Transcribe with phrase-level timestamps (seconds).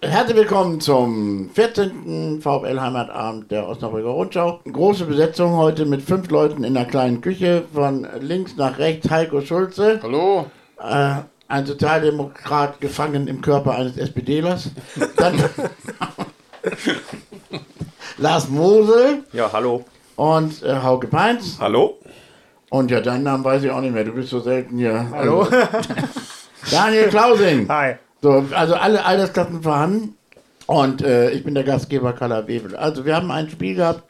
[0.00, 2.40] Herzlich willkommen zum 14.
[2.40, 4.60] VfL Heimatabend der Osnabrücker Rundschau.
[4.70, 7.64] Große Besetzung heute mit fünf Leuten in der kleinen Küche.
[7.74, 9.98] Von links nach rechts Heiko Schulze.
[10.02, 10.46] Hallo.
[10.80, 11.14] Äh,
[11.48, 14.70] ein Sozialdemokrat gefangen im Körper eines SPDlers.
[15.16, 15.34] Dann
[18.18, 19.84] Lars Mosel Ja, hallo.
[20.14, 21.56] und äh, Hauke Peins.
[21.60, 21.98] Hallo?
[22.70, 24.04] Und ja, deinen Namen weiß ich auch nicht mehr.
[24.04, 25.08] Du bist so selten hier.
[25.12, 25.46] Hallo.
[26.70, 27.68] Daniel Klausing.
[27.68, 27.96] Hi.
[28.20, 30.14] So, also alle Altersklassen vorhanden.
[30.66, 32.76] Und äh, ich bin der Gastgeber Carla Webel.
[32.76, 34.02] Also wir haben ein Spiel gehabt,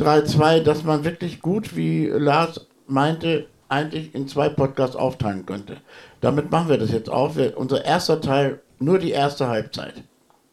[0.00, 5.76] 3-2, das man wirklich gut, wie Lars meinte, eigentlich in zwei Podcasts aufteilen könnte.
[6.20, 7.08] Damit machen wir das jetzt.
[7.08, 10.02] Wir, unser erster Teil, nur die erste Halbzeit.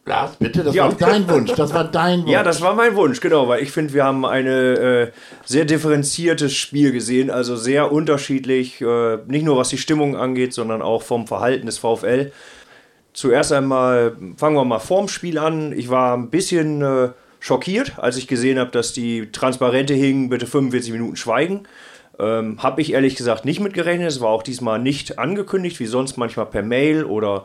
[0.06, 0.84] Lars, bitte, das Ja.
[0.84, 1.52] war dein Wunsch.
[1.54, 2.30] Das war dein Wunsch.
[2.32, 5.10] Ja, das war mein Wunsch, genau, weil ich finde, wir haben ein äh,
[5.44, 10.82] sehr differenziertes Spiel gesehen, also sehr unterschiedlich, äh, nicht nur was die Stimmung angeht, sondern
[10.82, 12.32] auch vom Verhalten des VfL.
[13.18, 15.72] Zuerst einmal fangen wir mal vorm Spiel an.
[15.72, 17.08] Ich war ein bisschen äh,
[17.40, 21.64] schockiert, als ich gesehen habe, dass die Transparente hingen, bitte 45 Minuten schweigen.
[22.20, 24.06] Ähm, habe ich ehrlich gesagt nicht mitgerechnet.
[24.06, 27.44] Es war auch diesmal nicht angekündigt, wie sonst manchmal per Mail oder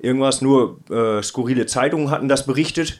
[0.00, 0.42] irgendwas.
[0.42, 2.98] Nur äh, skurrile Zeitungen hatten das berichtet,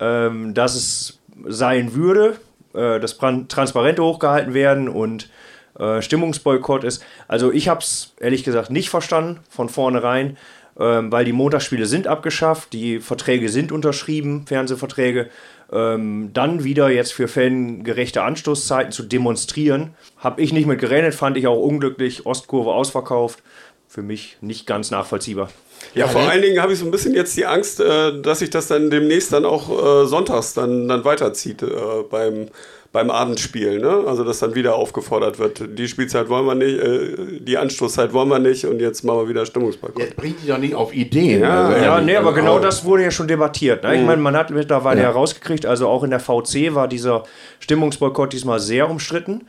[0.00, 2.36] ähm, dass es sein würde,
[2.74, 5.30] äh, dass Tran- Transparente hochgehalten werden und
[5.78, 7.04] äh, Stimmungsboykott ist.
[7.28, 10.36] Also ich habe es ehrlich gesagt nicht verstanden von vornherein,
[10.78, 15.28] ähm, weil die Montagsspiele sind abgeschafft, die Verträge sind unterschrieben, Fernsehverträge.
[15.72, 21.36] Ähm, dann wieder jetzt für fangerechte Anstoßzeiten zu demonstrieren, habe ich nicht mit gerechnet, fand
[21.36, 22.26] ich auch unglücklich.
[22.26, 23.42] Ostkurve ausverkauft,
[23.88, 25.48] für mich nicht ganz nachvollziehbar.
[25.94, 28.50] Ja, vor allen Dingen habe ich so ein bisschen jetzt die Angst, äh, dass sich
[28.50, 31.68] das dann demnächst dann auch äh, sonntags dann, dann weiterzieht äh,
[32.10, 32.48] beim,
[32.94, 33.80] beim Abendspiel.
[33.80, 34.04] Ne?
[34.06, 38.28] Also, dass dann wieder aufgefordert wird, die Spielzeit wollen wir nicht, äh, die Anstoßzeit wollen
[38.28, 39.98] wir nicht und jetzt machen wir wieder Stimmungsboykott.
[39.98, 41.40] Jetzt bringt dich doch nicht auf Ideen.
[41.42, 43.82] Ja, Also, Ja, ehrlich, nee, aber also, genau auch- das wurde ja schon debattiert.
[43.82, 43.96] Ne?
[43.96, 47.24] Ich meine, man hat mittlerweile herausgekriegt, also auch in der VC war dieser
[47.58, 49.40] Stimmungsboykott diesmal sehr umstritten.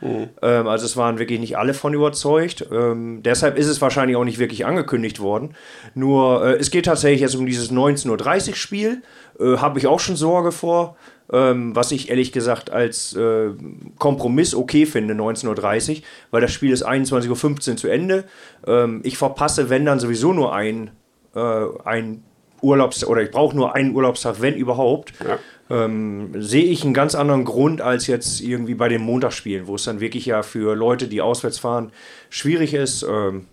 [0.42, 2.66] Ähm, also es waren wirklich nicht alle von überzeugt.
[2.72, 5.54] Ähm, deshalb ist es wahrscheinlich auch nicht wirklich angekündigt worden.
[5.94, 9.02] Nur äh, es geht tatsächlich jetzt um dieses 19.30 Uhr Spiel.
[9.38, 10.96] Äh, Habe ich auch schon Sorge vor.
[11.32, 13.48] Ähm, was ich ehrlich gesagt als äh,
[13.98, 18.24] Kompromiss okay finde, 19.30 Uhr, weil das Spiel ist 21.15 Uhr zu Ende.
[18.66, 20.90] Ähm, ich verpasse, wenn dann sowieso nur ein,
[21.34, 22.22] äh, ein
[22.62, 25.12] Urlaubs- oder ich brauche nur einen Urlaubstag, wenn überhaupt.
[25.68, 29.82] Ähm, sehe ich einen ganz anderen Grund als jetzt irgendwie bei den Montagsspielen, wo es
[29.82, 31.90] dann wirklich ja für Leute, die auswärts fahren,
[32.30, 33.02] schwierig ist.
[33.02, 33.46] Ähm,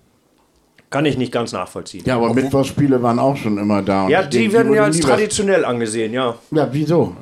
[0.92, 2.04] kann ich nicht ganz nachvollziehen.
[2.06, 4.04] Ja, aber Mittwochsspiele waren auch schon immer da.
[4.06, 6.36] und Ja, die werden ja als traditionell angesehen, ja.
[6.52, 7.16] Ja, wieso?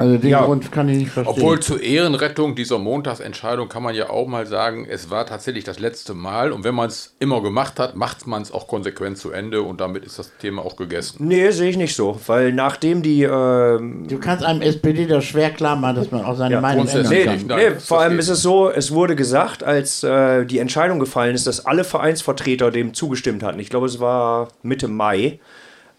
[0.00, 0.44] Also den Ja.
[0.44, 1.34] Grund kann ich nicht verstehen.
[1.36, 5.80] Obwohl zur Ehrenrettung dieser Montagsentscheidung kann man ja auch mal sagen, es war tatsächlich das
[5.80, 9.32] letzte Mal und wenn man es immer gemacht hat, macht man es auch konsequent zu
[9.32, 11.16] Ende und damit ist das Thema auch gegessen.
[11.26, 15.50] Nee, sehe ich nicht so, weil nachdem die ähm, Du kannst einem SPD das schwer
[15.50, 17.46] klar machen, dass man auch seine Ja, Meinung ändern Nee, kann.
[17.48, 21.34] Nein, nee, vor allem ist es so, es wurde gesagt, als äh, die Entscheidung gefallen
[21.34, 23.58] ist, dass alle Vereinsvertreter dem zugestimmt hatten.
[23.58, 25.40] Ich glaube, es war Mitte Mai.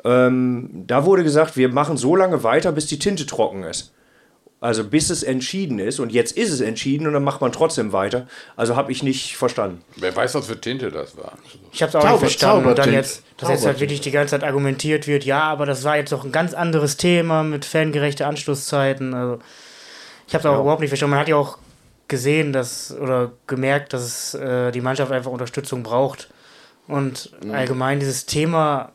[0.04, 3.94] Ähm, da wurde gesagt, wir machen so lange weiter, bis die Tinte trocken ist.
[4.62, 6.00] Also bis es entschieden ist.
[6.00, 8.28] Und jetzt ist es entschieden und dann macht man trotzdem weiter.
[8.58, 9.82] Also habe ich nicht verstanden.
[9.96, 11.34] Wer weiß, was für Tinte das war.
[11.72, 12.68] Ich habe es auch Zauber- nicht verstanden.
[12.68, 15.86] Und dann jetzt, dass jetzt halt wirklich die ganze Zeit argumentiert wird, ja, aber das
[15.86, 19.14] war jetzt doch ein ganz anderes Thema mit fangerechte Anschlusszeiten.
[19.14, 19.40] Also
[20.28, 21.12] ich habe es auch überhaupt nicht verstanden.
[21.12, 21.58] Man hat ja auch
[22.10, 26.30] gesehen, dass oder gemerkt, dass äh, die Mannschaft einfach Unterstützung braucht.
[26.88, 28.92] Und allgemein dieses Thema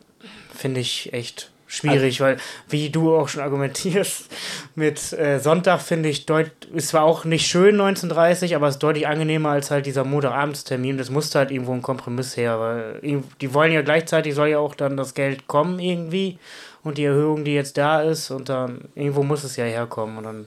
[0.54, 2.36] finde ich echt schwierig, weil
[2.68, 4.30] wie du auch schon argumentierst
[4.74, 8.82] mit äh, Sonntag finde ich deut ist zwar auch nicht schön 1930, aber es ist
[8.82, 10.98] deutlich angenehmer als halt dieser Montagabendstermin.
[10.98, 13.00] Das musste halt irgendwo ein Kompromiss her, weil
[13.40, 16.38] die wollen ja gleichzeitig soll ja auch dann das Geld kommen irgendwie
[16.82, 20.24] und die Erhöhung, die jetzt da ist und dann irgendwo muss es ja herkommen und
[20.24, 20.46] dann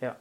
[0.00, 0.16] ja.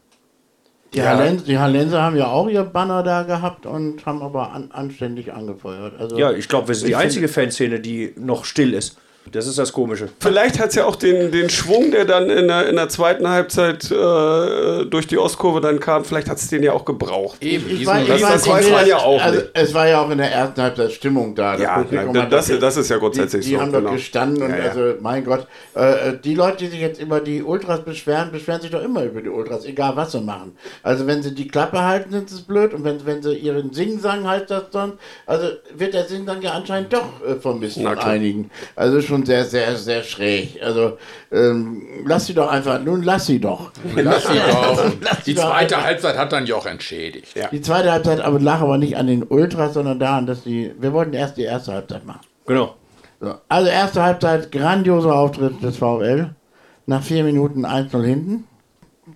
[0.93, 4.71] Die, Hallenser, die Hallenser haben ja auch ihr Banner da gehabt und haben aber an,
[4.71, 5.99] anständig angefeuert.
[5.99, 8.97] Also, Ja, ich glaube, wir sind die einzige Fanszene, die noch still ist.
[9.31, 10.09] Das ist das Komische.
[10.19, 13.27] Vielleicht hat es ja auch den, den Schwung, der dann in der, in der zweiten
[13.27, 17.43] Halbzeit äh, durch die Ostkurve dann kam, vielleicht hat es den ja auch gebraucht.
[17.43, 19.49] Eben, Ich weiß, ich das- weiß, das weiß man das- ja auch also, nicht.
[19.53, 21.53] Es war ja auch in der ersten Halbzeit Stimmung da.
[21.53, 23.87] Das Ja, Publikum das- doch- das ist ja grundsätzlich die, die so, haben genau.
[23.89, 24.63] doch gestanden und Ja, ja.
[24.69, 28.69] also, mein Gott, äh, die Leute, die sich jetzt über die Ultras beschweren, beschweren sich
[28.71, 30.55] doch immer über die Ultras, egal was sie machen.
[30.83, 34.27] Also wenn sie die Klappe halten, sind es blöd und wenn, wenn sie ihren Singsang
[34.27, 34.93] halt das dann,
[35.25, 38.51] also wird der Singsang ja anscheinend doch äh, vermisst von einigen.
[38.75, 40.59] Also schon sehr, sehr, sehr schräg.
[40.61, 40.97] Also
[41.31, 43.71] ähm, lass sie doch einfach, nun lass sie doch.
[43.95, 44.91] Lass sie doch.
[45.01, 45.83] Lass Die zweite.
[45.83, 47.35] Halbzeit hat dann Joch entschädigt.
[47.35, 47.47] Ja.
[47.49, 50.73] Die zweite Halbzeit aber lag aber nicht an den Ultras, sondern daran, dass die.
[50.79, 52.21] Wir wollten erst die erste Halbzeit machen.
[52.47, 52.75] Genau.
[53.21, 56.31] So, also erste Halbzeit, grandioser Auftritt des VfL.
[56.87, 58.47] Nach vier Minuten 1-0 hinten.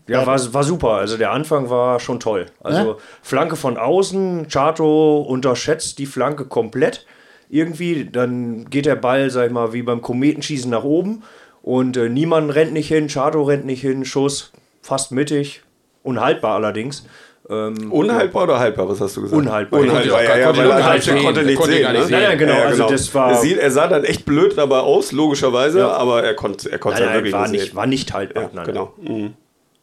[0.08, 0.94] Ja, war, war super.
[0.94, 2.48] Also der Anfang war schon toll.
[2.62, 2.96] Also Ja?
[3.22, 7.06] Flanke von außen, Chato unterschätzt die Flanke komplett.
[7.50, 11.24] Irgendwie, dann geht der Ball, sag ich mal, wie beim Kometenschießen nach oben.
[11.62, 14.52] Und äh, niemand rennt nicht hin, Chato rennt nicht hin, Schuss
[14.82, 15.62] fast mittig.
[16.04, 17.06] Unhaltbar allerdings.
[17.50, 18.88] Ähm, Unhaltbar oder haltbar?
[18.88, 19.38] Was hast du gesagt?
[19.42, 19.80] Unhaltbar.
[19.82, 21.82] Unhaltbar, ja, ja, Konnte weil ihn er gar halt, nicht er konnte nicht Konnte sehen.
[21.82, 22.08] gar nicht ne?
[22.08, 22.20] sehen.
[22.20, 25.12] Nein, nein, genau, also das war- Er, sieht, er sah dann echt blöd dabei aus,
[25.12, 25.90] logischerweise, Ja.
[25.94, 27.76] aber er konnte er konnte nein, halt nein, wirklich war, nicht sehen.
[27.76, 28.44] war nicht haltbar.
[28.44, 28.94] Ja, nein, genau.
[29.02, 29.34] Mhm.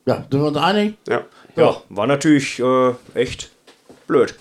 [0.07, 0.95] Ja, sind wir uns einig?
[1.09, 1.23] Ja.
[1.57, 3.51] Ja, war natürlich äh, echt
[4.07, 4.35] blöd.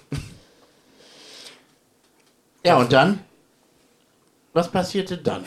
[2.66, 3.20] Ja, und dann?
[4.54, 5.44] Was passierte dann?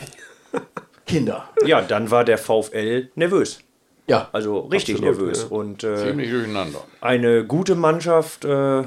[1.05, 1.49] Kinder.
[1.65, 3.59] Ja, dann war der VfL nervös.
[4.07, 5.41] Ja, Also richtig Absolut, nervös.
[5.49, 5.55] ja.
[5.55, 6.83] Und äh, Ziemlich durcheinander.
[7.01, 8.83] eine gute Mannschaft, äh,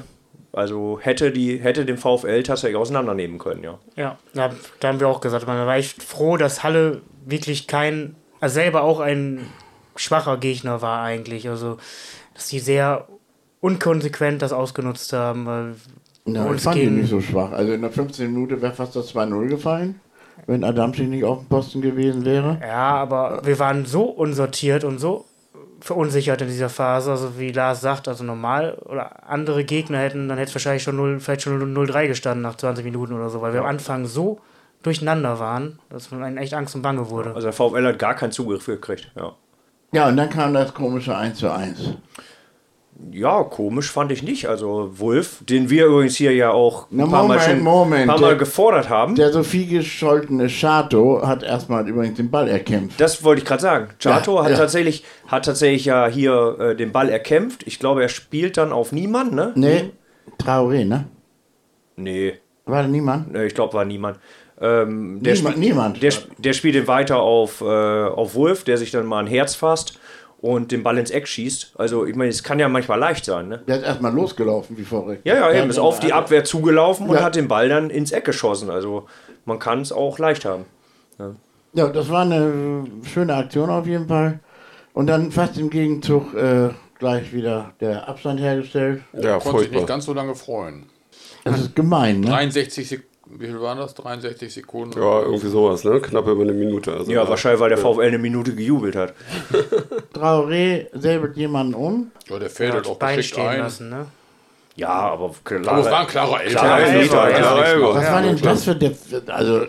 [0.53, 3.79] also hätte, die, hätte den VfL tatsächlich auseinandernehmen können, ja.
[3.97, 8.17] Ja, da, da haben wir auch gesagt, man war echt froh, dass Halle wirklich kein,
[8.41, 9.47] also selber auch ein
[9.95, 11.49] schwacher Gegner war eigentlich.
[11.49, 11.77] Also,
[12.35, 13.07] dass die sehr
[13.61, 15.47] unkonsequent das ausgenutzt haben.
[15.47, 15.75] Weil
[16.25, 17.53] Na, uns ich fand ihn nicht so schwach.
[17.53, 18.33] Also in der 15.
[18.33, 20.01] Minute wäre fast das 2-0 gefallen,
[20.47, 22.59] wenn Adamczyk nicht auf dem Posten gewesen wäre.
[22.61, 25.25] Ja, aber wir waren so unsortiert und so
[25.81, 30.39] verunsichert in dieser Phase, also wie Lars sagt, also normal oder andere Gegner hätten, dann
[30.39, 33.53] hätte es wahrscheinlich schon 0, vielleicht schon 0-3 gestanden nach 20 Minuten oder so, weil
[33.53, 34.39] wir am Anfang so
[34.83, 37.35] durcheinander waren, dass man einen echt Angst und Bange wurde.
[37.35, 39.33] Also der VfL hat gar keinen Zugriff gekriegt, ja.
[39.95, 41.95] Ja, und dann kam das komische 1 zu 1.
[43.11, 44.47] Ja, komisch fand ich nicht.
[44.49, 48.07] Also Wolf, den wir übrigens hier ja auch ein Na, paar Mal Moment, schon Moment,
[48.07, 49.15] paar Mal der- gefordert haben.
[49.17, 53.01] Der so viel gescholtene Chato hat erstmal übrigens den Ball erkämpft.
[53.01, 53.89] Das wollte ich gerade sagen.
[53.99, 54.57] Chato Ja, hat ja.
[54.59, 57.67] tatsächlich hat tatsächlich ja hier äh, den Ball erkämpft.
[57.67, 59.53] Ich glaube, er spielt dann auf niemand, ne?
[59.57, 59.91] Nee,
[60.39, 61.07] Traoré, ne?
[61.97, 62.35] Nee,
[62.67, 63.33] War da niemand?
[63.33, 64.19] nee ich glaube, war niemand.
[64.61, 66.03] Ähm, der, Niemand- spielt- niemand.
[66.03, 69.99] Der, der spielt weiter auf, äh, auf Wolf, der sich dann mal ein Herz fasst
[70.43, 71.73] und den Ball ins Eck schießt.
[71.79, 73.63] Also, ich meine, es kann ja manchmal leicht sein, ne?
[73.67, 75.23] Der ist erstmal losgelaufen wie verrückt.
[75.25, 77.23] Ja, ja, eben, ist auf die Abwehr zugelaufen und Ja.
[77.23, 78.69] hat den Ball dann ins Eck geschossen.
[78.69, 79.07] Also,
[79.47, 80.67] man kann es auch leicht haben.
[81.73, 84.41] Ja, das war eine schöne Aktion auf jeden Fall.
[84.93, 89.03] Und dann fast im Gegenzug äh, gleich wieder der Abstand hergestellt.
[89.15, 90.87] Ja, Konnte sich nicht ganz so lange freuen.
[91.45, 92.27] Das ist gemein, ne?
[92.27, 93.95] 63 Sekunden, wie viel waren das?
[93.95, 94.99] 63 Sekunden?
[95.01, 96.01] Ja, irgendwie sowas, ne?
[96.01, 96.93] Knapp über eine Minute.
[96.93, 99.15] Also, Ja, wahrscheinlich, weil der VfL eine Minute gejubelt hat.
[100.15, 102.11] Traoré säbelt jemanden um.
[102.29, 103.59] Ja, der fädelt das auch geschickt ein.
[103.61, 104.07] lassen, ne?
[104.77, 105.69] Ja, aber klar.
[105.69, 106.59] Aber es war ein klarer Elfer.
[106.61, 107.95] Klarer Elfer, klarer Elfer.
[107.95, 108.93] Was war denn das für der.
[109.29, 109.67] Also,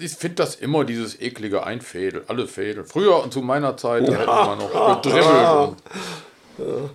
[0.00, 2.86] Ich finde das immer dieses eklige Einfädeln, alle Fädeln.
[2.86, 5.76] Früher und zu meiner Zeit, da hätte man noch gedribbelt.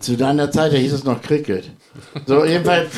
[0.02, 1.70] Zu deiner Zeit, da hieß es noch Cricket.
[2.26, 2.90] So, jedenfalls.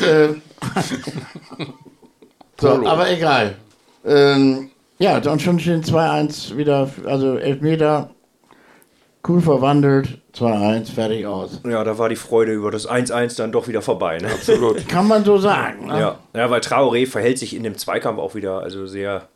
[2.58, 2.88] Äh, so, Polo.
[2.88, 3.56] aber egal.
[4.04, 8.10] Ähm, ja, dann schon stehen 2-1 wieder, also Elfmeter.
[9.26, 10.20] Cool verwandelt.
[10.36, 11.60] 2-1, fertig aus.
[11.68, 14.18] Ja, da war die Freude über das 1-1 dann doch wieder vorbei.
[14.18, 14.28] Ne?
[14.30, 14.86] Absolut.
[14.88, 15.86] Kann man so sagen.
[15.86, 15.98] Ne?
[15.98, 16.18] Ja.
[16.32, 19.28] ja, weil Traoré verhält sich in dem Zweikampf auch wieder also sehr,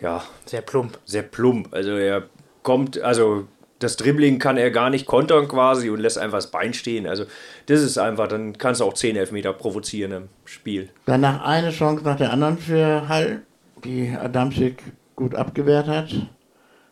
[0.00, 0.98] ja, Sehr plump.
[1.04, 1.68] sehr plump.
[1.72, 2.24] Also er
[2.64, 3.44] kommt, also
[3.78, 7.06] das Dribbling kann er gar nicht kontern quasi und lässt einfach das Bein stehen.
[7.06, 7.24] Also
[7.66, 10.88] das ist einfach, dann kannst du auch 10 Elfmeter provozieren im Spiel.
[11.04, 13.42] Danach eine Chance nach der anderen für Hall,
[13.84, 14.82] die Adamczyk
[15.14, 16.08] gut abgewehrt hat.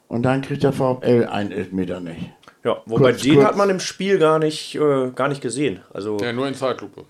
[0.09, 2.31] Und dann kriegt der VfL einen Elfmeter nicht.
[2.63, 3.47] Ja, wobei Kurz, den kurz.
[3.47, 5.81] hat man im Spiel gar nicht, äh, gar nicht gesehen.
[5.93, 7.05] Also ja, nur in Zeitlupe.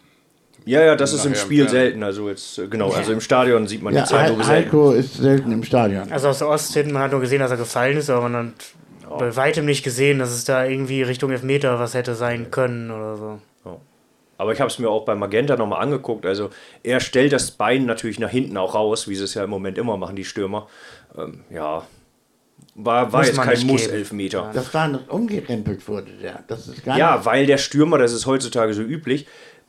[0.65, 2.03] ja, ja, das ist im Spiel selten.
[2.03, 4.67] Also jetzt äh, genau, also im Stadion sieht man Ja, die Zeitlupe Hal- selten.
[4.69, 6.11] Heiko ist selten im Stadion.
[6.11, 8.47] Also aus der Ost hinten, man hat nur gesehen, dass er gefallen ist, aber man
[8.49, 8.55] hat
[9.09, 13.17] bei weitem nicht gesehen, dass es da irgendwie Richtung Elfmeter was hätte sein können oder
[13.17, 13.41] so.
[14.37, 16.27] Aber ich habe es mir auch bei Magenta nochmal angeguckt.
[16.27, 16.51] Also
[16.83, 19.79] er stellt das Bein natürlich nach hinten auch raus, wie sie es ja im Moment
[19.79, 20.67] immer machen, die Stürmer.
[21.17, 21.87] Ähm, ja,
[22.75, 24.51] war, war jetzt kein Muss-Elfmeter.
[24.53, 26.43] Das war umgerempelt wurde der.
[26.49, 27.27] Das ist gar Ja, nicht.
[27.27, 29.27] weil der Stürmer, das ist heutzutage so üblich,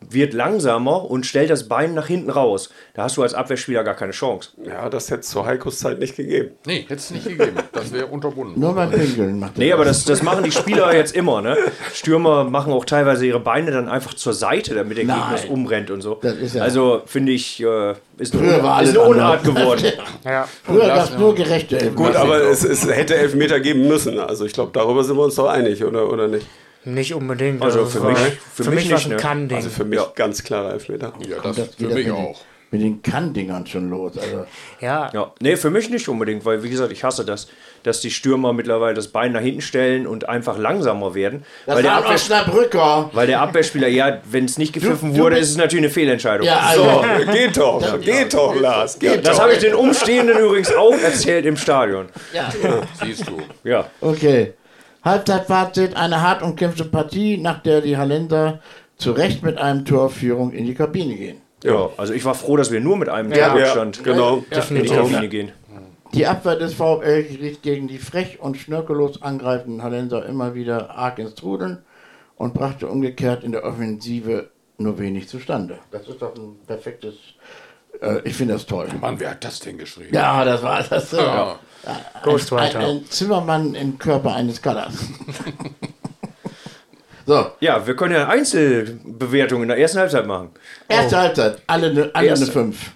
[0.09, 2.69] wird langsamer und stellt das Bein nach hinten raus.
[2.93, 4.49] Da hast du als Abwehrspieler gar keine Chance.
[4.63, 6.51] Ja, das hätte es zur Heikos Zeit nicht gegeben.
[6.65, 7.57] Nee, hätte es nicht gegeben.
[7.73, 8.59] Das wäre unterbunden.
[8.59, 11.57] Nur beim Pinkeln macht Nee, aber das, das machen die Spieler jetzt immer, ne?
[11.93, 15.17] Stürmer machen auch teilweise ihre Beine dann einfach zur Seite, damit der Nein.
[15.19, 16.19] Gegner es umrennt und so.
[16.21, 19.01] Das ist ja- also finde ich, äh, ist, eine, Früher war Un- ist alles eine
[19.01, 19.85] Unart geworden.
[20.25, 20.47] Ja.
[20.63, 21.95] Früher das- gab es nur gerechte Elfmeter.
[21.95, 24.19] Gut, aber es, es hätte Elfmeter geben müssen.
[24.19, 26.45] Also ich glaube, darüber sind wir uns doch einig, oder, oder nicht?
[26.85, 27.61] Nicht unbedingt.
[27.61, 29.21] Also es für mich- für, für mich, mich war es nicht, ein ne?
[29.21, 29.57] Kann-Ding.
[29.57, 31.13] Also für mich ganz klarer Elfmeter.
[31.27, 32.39] Ja, das das für geht mich auch.
[32.71, 34.17] mit den Kann-Dingern schon los.
[34.17, 34.45] Also,
[34.81, 37.47] Ja, Ja, nee, für mich nicht unbedingt, weil wie gesagt, ich hasse das,
[37.83, 41.43] dass die Stürmer mittlerweile das Bein nach hinten stellen und einfach langsamer werden.
[41.65, 43.09] das weil, der war Abwehr, Osnabrücker.
[43.13, 46.45] weil der Abwehrspieler, ja, wenn es nicht gepfiffen du wurde, ist es natürlich eine Fehlentscheidung.
[46.47, 49.43] Ja, So, also, geht doch, geht doch, Lars, geht Das doch.
[49.43, 52.07] habe ich den Umstehenden übrigens auch erzählt im Stadion.
[52.33, 52.51] ja.
[53.03, 53.37] Siehst du.
[53.63, 54.53] Ja, Okay.
[55.05, 58.59] Halbzeitfazit, eine hart umkämpfte Partie, nach der die Hallenser
[58.97, 61.37] zu Recht mit einem Torführung in die Kabine gehen.
[61.63, 61.89] ja.
[61.97, 63.49] Also ich war froh, dass wir nur mit einem Ja.
[63.49, 64.43] Torrückstand Ja, genau.
[64.69, 64.89] in die.
[64.89, 65.51] Kabine gehen.
[66.13, 71.19] Die Abwehr des VfL geriet gegen die frech und schnörkellos angreifenden Hallenser immer wieder arg
[71.19, 71.79] ins Trudeln
[72.37, 75.77] und brachte umgekehrt in der Offensive nur wenig zustande.
[75.91, 77.15] Das ist doch ein perfektes.
[78.01, 78.87] Äh, ich finde das toll.
[79.01, 80.13] Mann, wer hat das denn geschrieben?
[80.13, 81.11] Ja, das war das.
[81.11, 81.59] Ja.
[81.85, 82.79] Ein, Ghostwriter.
[82.79, 84.93] ein Zimmermann im Körper eines Kaders.
[87.25, 90.49] so, Ja, wir können ja Einzelbewertungen in der ersten Halbzeit machen.
[90.87, 92.45] erste Halbzeit, alle eine alle Erste.
[92.45, 92.91] eine 5.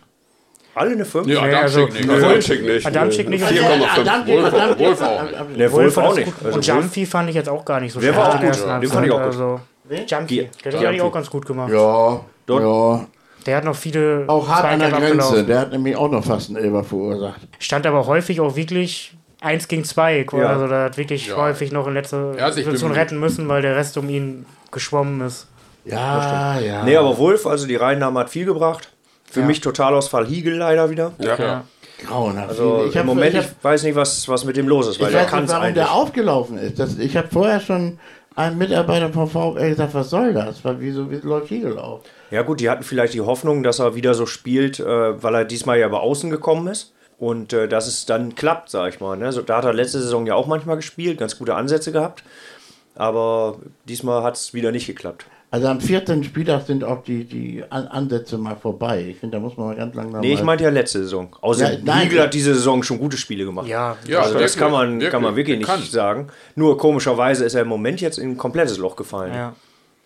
[0.75, 1.25] Alle eine 5?
[1.27, 2.09] Nee, Nee, Adamczyk also- nicht.
[2.09, 2.87] Also, Adamczyk nicht.
[2.87, 3.43] Adamczyk nicht.
[3.45, 4.79] 4,5.
[4.79, 5.59] Wolf auch nicht.
[5.59, 6.27] Der Wolf auch nicht.
[6.41, 8.41] Und Also Jumpy fand ich jetzt auch gar nicht so Der schlecht war auch in
[8.41, 8.79] der gut, ja.
[8.79, 9.25] Den fand ich auch gut.
[9.25, 9.59] Also,
[10.07, 11.71] Jumpy, der hat auch ganz gut gemacht.
[11.71, 13.05] Ja, ja.
[13.45, 15.05] Der hat noch viele Auch hart an der Grenze.
[15.07, 15.47] abgelaufen.
[15.47, 17.39] Der hat nämlich auch noch fast einen Elber verursacht.
[17.59, 20.25] Stand aber häufig auch wirklich 1 gegen 2.
[20.33, 20.49] Ja.
[20.49, 21.37] Also da hat wirklich Ja.
[21.37, 24.45] häufig noch in letzter Er hat sich Situation retten müssen, weil der Rest um ihn
[24.71, 25.47] geschwommen ist.
[25.85, 26.83] Ja, ja.
[26.83, 28.89] Nee, aber Wolf, also die Reinnahme hat viel gebracht.
[29.31, 29.45] Für Ja.
[29.45, 31.13] mich Totalausfall Hiegel leider wieder.
[31.19, 31.35] Ja.
[31.37, 31.63] Ja.
[32.05, 32.49] grauenhaft.
[32.49, 34.87] Also ich im hab- Moment, ich, ich, hab, weiß nicht, was, was mit dem los
[34.87, 35.83] ist, weil ich der weiß kann nicht, es warum eigentlich.
[35.83, 36.79] der aufgelaufen ist.
[36.79, 37.99] Das, ich habe vorher schon
[38.39, 40.61] einem Mitarbeiter vom VfL gesagt, was soll das?
[40.63, 42.01] Wieso wie läuft Hiegel auf?
[42.31, 45.45] Ja gut, die hatten vielleicht die Hoffnung, dass er wieder so spielt, äh, weil er
[45.45, 46.93] diesmal ja über außen gekommen ist.
[47.17, 49.17] Und äh, dass es dann klappt, sag ich mal.
[49.17, 49.33] Ne?
[49.33, 52.23] So, da hat er letzte Saison ja auch manchmal gespielt, ganz gute Ansätze gehabt.
[52.95, 55.25] Aber diesmal hat es wieder nicht geklappt.
[55.51, 56.23] Also am 14.
[56.23, 59.03] Spieltag sind auch die, die An Ansätze mal vorbei.
[59.09, 60.21] Ich finde, da muss man mal ganz langsam.
[60.21, 61.35] Nee, ich meinte ja letzte Saison.
[61.41, 62.01] Außer Ja, nein.
[62.03, 63.67] Hiegel hat diese Saison schon gute Spiele gemacht.
[63.67, 65.91] Ja, Ja, Also das wirklich, kann man, kann man wirklich, wirklich der nicht kann.
[65.91, 66.27] sagen.
[66.55, 69.33] Nur komischerweise ist er im Moment jetzt in ein komplettes Loch gefallen.
[69.33, 69.55] ja.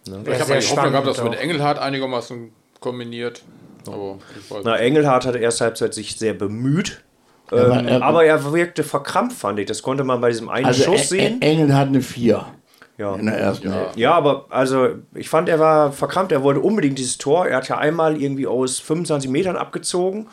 [0.05, 1.29] Ich sehr habe die Hoffnung spannend gehabt, dass auch.
[1.29, 3.41] mit Engelhardt einigermaßen kombiniert.
[3.87, 4.77] Aber ich Na.
[4.77, 7.01] Engelhardt hat erste Halbzeit sich sehr bemüht.
[7.51, 9.65] Ähm, er- aber er wirkte verkrampft, fand ich.
[9.65, 11.41] Das konnte man bei diesem einen Also Schuss sehen.
[11.41, 12.45] Engel hat eine 4
[12.97, 13.15] Ja.
[13.15, 13.99] in der ersten Hälfte.
[13.99, 16.31] ja, aber also ich fand, er war verkrampft.
[16.31, 17.47] Er wollte unbedingt dieses Tor.
[17.47, 20.27] Er hat ja einmal irgendwie aus 25 Metern abgezogen,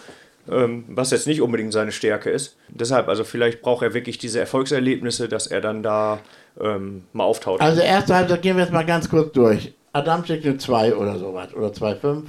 [0.50, 2.56] ähm, was jetzt nicht unbedingt seine Stärke ist.
[2.68, 6.18] Deshalb, also vielleicht braucht er wirklich diese Erfolgserlebnisse, dass er dann da
[6.60, 7.60] ähm, mal auftaut.
[7.62, 9.72] Also erste Halbzeit gehen wir jetzt mal ganz kurz durch.
[9.92, 11.54] Adamczyk eine 2 oder sowas.
[11.54, 12.24] Oder 2,5?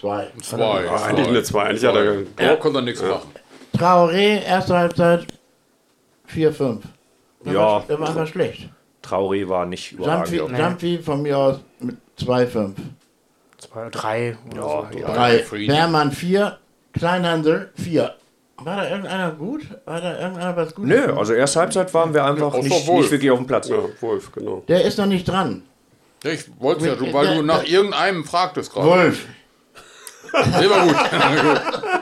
[0.00, 0.26] 2.
[0.42, 0.84] Zwei.
[0.84, 1.62] Ja, eigentlich eine 2.
[1.62, 2.14] Eigentlich hat er.
[2.40, 3.30] Ja, konnte er nichts machen.
[3.76, 5.26] Traoré, erste Halbzeit
[6.32, 6.78] 4,5.
[7.44, 7.84] Der Ja.
[7.88, 8.68] Der war einfach schlecht.
[9.02, 10.30] Traoré war nicht überragend.
[10.32, 10.68] Jumpy, ja.
[10.68, 12.72] Jumpy von mir aus mit 2,5.
[13.58, 14.38] Zwei, drei.
[14.52, 14.98] Oder so.
[14.98, 15.38] Ja, 3.
[15.44, 15.74] Frieden.
[15.74, 16.58] Bermann 4.
[16.92, 18.14] Kleinhansel 4.
[18.62, 19.62] War da irgendeiner gut?
[19.86, 20.86] War da irgendeiner was gut?
[20.86, 23.68] Nö, also erste Halbzeit waren wir einfach außer nicht, nicht wirklich auf dem Platz.
[23.68, 24.62] Ja, Wolf, genau.
[24.68, 25.62] Der ist noch nicht dran.
[26.22, 28.88] Ja, ich wollte ja, du, weil du nach irgendeinem fragtest gerade.
[28.88, 29.26] Wolf.
[30.32, 30.96] Nee, war gut.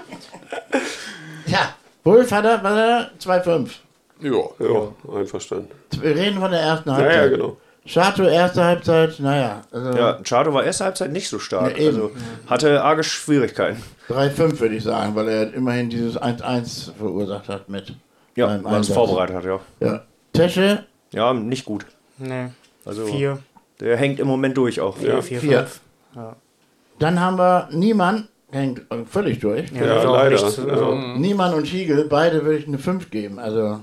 [1.47, 1.75] Ja.
[2.05, 3.11] Wolf hat er, hat er?
[3.21, 3.71] 2,5.
[4.21, 4.31] Ja.
[4.59, 5.69] Ja, einverstanden.
[6.01, 7.17] Wir reden von der ersten Ja, Halbzeit.
[7.31, 7.57] ja, genau.
[7.87, 9.63] Chateau, erste Halbzeit, naja.
[9.73, 11.79] Also Ja, Chado war erste Halbzeit nicht so stark.
[11.79, 12.11] Ja, also
[12.47, 13.83] hatte arge Schwierigkeiten.
[14.11, 17.95] 3,5 würde ich sagen, weil er immerhin dieses 1-1 verursacht hat mit.
[18.37, 19.61] Ja, weil es vorbereitet hat, ja.
[19.81, 20.03] Ja.
[20.35, 21.87] Tesche, Ja, nicht gut.
[22.19, 22.49] Nee.
[22.85, 23.39] Also Vier.
[23.81, 24.97] der hängt im Moment durch auch.
[24.99, 25.59] Vier, vier, vier.
[25.61, 25.81] fünf.
[26.99, 29.71] dann haben wir Niemann, hängt völlig durch.
[29.73, 30.31] Ja, Ja, leider.
[30.31, 33.39] nichts, also, Niemann und Schiegel, beide würde ich eine 5 geben.
[33.39, 33.81] Also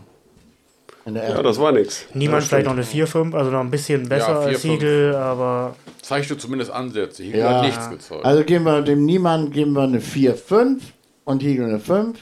[1.05, 2.05] Ja, das war nix.
[2.15, 4.61] Niemand Das vielleicht noch eine 4, 5, also noch ein bisschen besser Ja, vier, als
[4.61, 4.73] fünf.
[4.73, 7.21] Siegel, aber Zeigte zumindest Ansätze.
[7.23, 7.49] Hier Ja.
[7.57, 8.25] hat nichts gezeigt.
[8.25, 10.83] also geben wir dem Niemann geben wir eine 4, 5
[11.23, 12.17] und Hiegel eine 5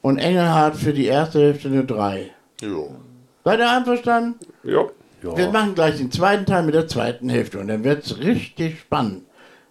[0.00, 2.30] und Engelhardt für die erste Hälfte eine 3.
[2.62, 2.94] jo.
[3.44, 4.34] Seid ihr einverstanden?
[4.64, 4.86] Ja.
[5.22, 8.80] Wir machen gleich den zweiten Teil mit der zweiten Hälfte und dann wird es richtig
[8.80, 9.22] spannend.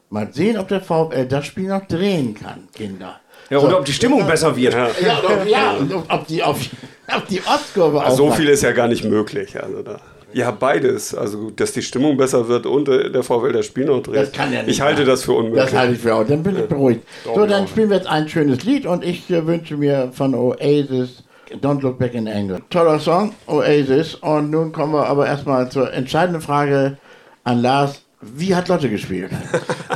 [0.10, 3.20] Mal sehen, ob der VfL das Spiel noch drehen kann, Kinder.
[3.50, 4.74] Ja, oder ob die Stimmung besser wird.
[4.74, 4.88] Ja.
[5.06, 6.60] Ja, und, ja, und ob- ob die, auf,
[7.16, 8.40] auf die Ostkurve Also so aufmacht.
[8.40, 9.62] viel ist ja gar nicht möglich.
[9.62, 10.00] Also da.
[10.34, 11.16] Ja, beides.
[11.16, 14.16] Also, dass die Stimmung besser wird und äh, der VfL das Spiel noch dreht.
[14.18, 15.08] Das kann ja nicht ich halte sein.
[15.08, 15.64] das für unmöglich.
[15.64, 16.26] Das halte ich für auch.
[16.28, 17.08] Dann bin ich beruhigt.
[17.24, 21.24] So, dann spielen wir jetzt ein schönes Lied und ich äh, wünsche mir von Oasis
[21.62, 22.60] Don't Look Back in Anger.
[22.70, 24.16] Toller Song, Oasis.
[24.16, 26.98] Und nun kommen wir aber erstmal zur entscheidenden Frage
[27.46, 28.02] an Lars.
[28.20, 29.32] Wie hat Lotte gespielt?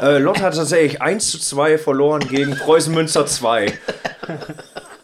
[0.01, 3.73] Äh, Lott hat tatsächlich 1 zu 2 verloren gegen Preußen Münster 2.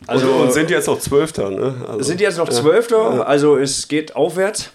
[0.07, 1.49] also, und sind jetzt noch Zwölfter.
[1.49, 1.75] Ne?
[1.87, 4.71] Also, sind jetzt noch Zwölfter, also es geht aufwärts.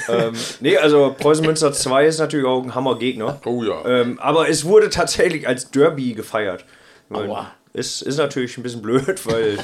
[0.08, 3.40] ähm, nee, also Preußen Münster 2 ist natürlich auch ein Hammergegner.
[3.46, 3.84] Oh ja.
[3.86, 6.64] Ähm, aber es wurde tatsächlich als Derby gefeiert.
[7.10, 7.52] Aua.
[7.78, 9.56] Ist, ist natürlich ein bisschen blöd, weil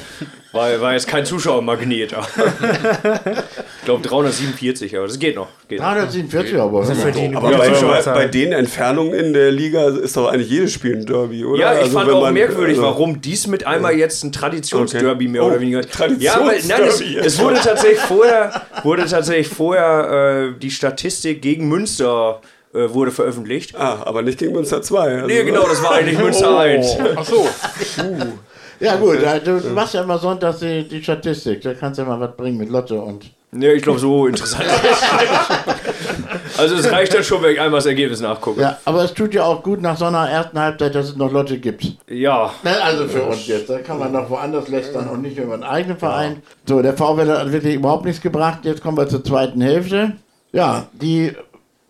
[0.52, 2.12] war, war jetzt kein Zuschauermagnet.
[2.12, 5.49] ich glaube 347, aber das geht noch.
[5.68, 5.87] Geht noch.
[5.92, 6.85] 347 aber.
[6.85, 8.12] Für die Aber Ja, bei, ja, bei, ja.
[8.14, 11.61] bei den Entfernungen in der Liga ist doch eigentlich jedes Spiel ein Derby, oder?
[11.61, 14.33] Ja, ich Also fand wenn auch man- merkwürdig, also- warum dies mit einmal jetzt ein
[14.33, 15.28] Traditionsderby Okay.
[15.28, 15.80] mehr Oh, oder weniger.
[16.18, 17.26] Ja, weil nein, es, Traditionsderby.
[17.26, 22.40] es wurde tatsächlich vorher, wurde tatsächlich vorher äh, die Statistik gegen Münster
[22.75, 23.76] äh, wurde veröffentlicht.
[23.76, 24.99] Ah, aber nicht gegen Münster 2.
[25.00, 26.97] Also, Nee, genau, das war eigentlich Münster 1.
[27.16, 27.47] Ach so.
[28.81, 32.09] Ja gut, äh, du machst ja immer sonntags die, die Statistik, da kannst du ja
[32.09, 33.25] mal was bringen mit Lotte und...
[33.52, 34.64] Nee, ich glaube, so interessant.
[36.59, 38.61] also es reicht dann schon, wenn ich einmal das Ergebnis nachgucke.
[38.61, 41.31] Ja, aber es tut ja auch gut nach so einer ersten Halbzeit, dass es noch
[41.31, 41.87] Lotte gibt.
[42.09, 45.57] Ja, Ne, Also für uns jetzt, da kann man noch woanders lästern und nicht über
[45.57, 46.43] den eigenen Verein.
[46.69, 48.59] So, der VW hat wirklich überhaupt nichts gebracht.
[48.64, 50.14] Jetzt kommen wir zur zweiten Hälfte.
[50.50, 51.33] Ja, die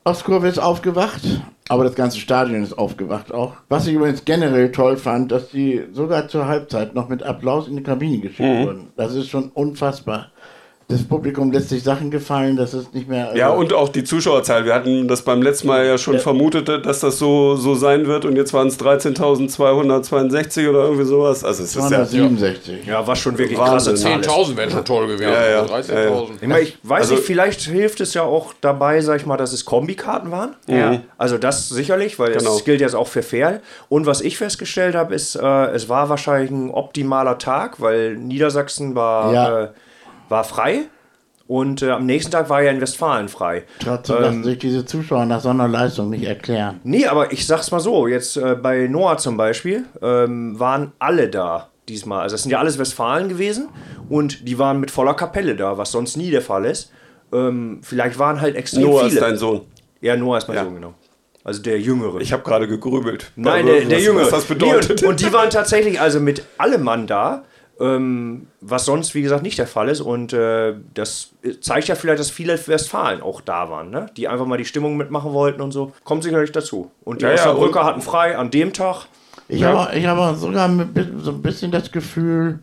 [0.06, 1.22] Ostkurve ist aufgewacht,
[1.70, 3.54] aber das ganze Stadion ist aufgewacht auch.
[3.70, 7.76] Was ich übrigens generell toll fand, dass die sogar zur Halbzeit noch mit Applaus in
[7.78, 8.88] die Kabine geschickt wurden.
[8.96, 10.30] Das ist schon unfassbar.
[10.86, 13.34] Das Publikum lässt sich Sachen gefallen, das ist nicht mehr.
[13.34, 14.66] Ja, also- und auch die Zuschauerzahl.
[14.66, 18.26] Wir hatten das beim letzten Mal ja schon vermutet, dass das so, so sein wird.
[18.26, 21.42] Und jetzt waren es 13.262 oder irgendwie sowas.
[21.44, 22.86] Also es ist ja, 267.
[22.86, 23.94] ja, war schon wirklich Wahnsinn.
[23.94, 24.20] krasse Zahl.
[24.20, 25.22] 10.000 wären schon toll gewesen.
[25.32, 25.60] Ja, ja.
[25.66, 26.28] Also 13.000.
[26.42, 29.36] Ich, meine, ich weiß Also- nicht, vielleicht hilft es ja auch dabei, sag ich mal,
[29.36, 30.54] dass es Kombikarten waren.
[30.66, 31.00] Ja.
[31.18, 32.52] Also das sicherlich, weil Genau.
[32.54, 33.60] das gilt jetzt auch für Ferl.
[33.88, 38.94] Und was ich festgestellt habe, ist, äh, es war wahrscheinlich ein optimaler Tag, weil Niedersachsen
[38.94, 39.62] war, Ja.
[39.64, 39.68] äh,
[40.28, 40.82] war frei
[41.46, 43.64] und äh, am nächsten Tag war ja in Westfalen frei.
[43.80, 46.80] Trotzdem lassen sich diese Zuschauer nach so einer Leistung nicht erklären.
[46.84, 51.28] Nee, aber ich sag's mal so, jetzt äh, bei Noah zum Beispiel ähm, waren alle
[51.28, 52.22] da diesmal.
[52.22, 53.68] Also das sind ja alles Westfalen gewesen
[54.08, 56.90] und die waren mit voller Kapelle da, was sonst nie der Fall ist.
[57.32, 59.14] Ähm, vielleicht waren halt extrem Noah viele.
[59.14, 59.62] ist dein Sohn.
[60.00, 60.64] Ja, Noah ist mein Ja.
[60.64, 60.94] Sohn, genau.
[61.42, 62.22] Also der Jüngere.
[62.22, 63.32] Ich habe gerade gegrübelt.
[63.36, 64.24] Nein, was, der, der Jüngere.
[64.24, 65.02] Was das bedeutet.
[65.02, 67.44] Nee, und, und die waren tatsächlich also mit allem Mann da,
[67.80, 70.00] ähm, was sonst, wie gesagt, nicht der Fall ist.
[70.00, 74.06] Und äh, das zeigt ja vielleicht, dass viele Westfalen auch da waren, ne?
[74.16, 75.92] die einfach mal die Stimmung mitmachen wollten und so.
[76.04, 76.90] Kommt sicherlich dazu.
[77.04, 79.06] Und die Ja, ja, Osnabrücker und- hatten frei an dem Tag.
[79.48, 79.76] Ich Ja.
[79.86, 80.70] habe ich habe sogar
[81.18, 82.60] so ein bisschen das Gefühl,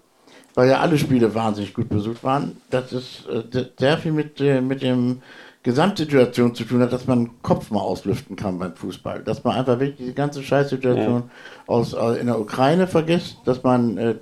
[0.56, 4.40] weil ja alle Spiele wahnsinnig gut besucht waren, dass es äh, se- sehr viel mit,
[4.42, 5.22] äh, mit dem
[5.64, 9.24] Gesamtsituation zu tun hat, dass man den Kopf mal auslüften kann beim Fußball.
[9.24, 11.24] Dass man einfach wirklich diese ganze Scheißsituation
[11.68, 14.16] aus, äh, in der Ukraine vergisst, dass man, äh,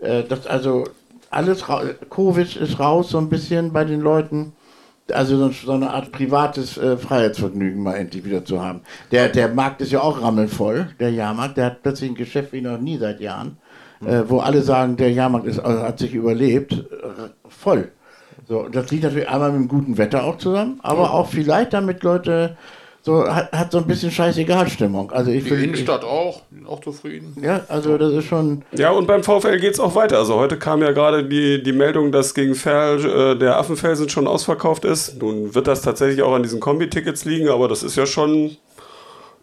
[0.00, 0.84] äh, dass also
[1.30, 1.64] alles,
[2.10, 4.52] Covid ist raus so ein bisschen bei den Leuten.
[5.12, 8.80] Also so, so eine Art privates äh, Freiheitsvergnügen mal endlich wieder zu haben.
[9.10, 11.56] Der, der Markt ist ja auch rammelvoll, der Jahrmarkt.
[11.56, 13.58] Der hat plötzlich ein Geschäft wie noch nie seit Jahren,
[14.04, 16.84] äh, wo alle sagen, der Jahrmarkt ist, hat sich überlebt,
[17.48, 17.90] voll.
[18.50, 22.02] So, das liegt natürlich einmal mit dem guten Wetter auch zusammen, aber auch vielleicht damit
[22.02, 22.56] Leute
[23.02, 25.12] so hat, hat so ein bisschen scheißegal Stimmung.
[25.12, 27.32] Also ich Die will, Innenstadt auch, auch zufrieden.
[27.36, 28.62] Ich, ja, also das ist schon.
[28.72, 30.18] Ja, und beim VfL geht es auch weiter.
[30.18, 34.26] Also heute kam ja gerade die, die Meldung, dass gegen Ferl äh, der Affenfelsen schon
[34.26, 35.22] ausverkauft ist.
[35.22, 38.56] Nun wird das tatsächlich auch an diesen Kombi-Tickets liegen, aber das ist ja schon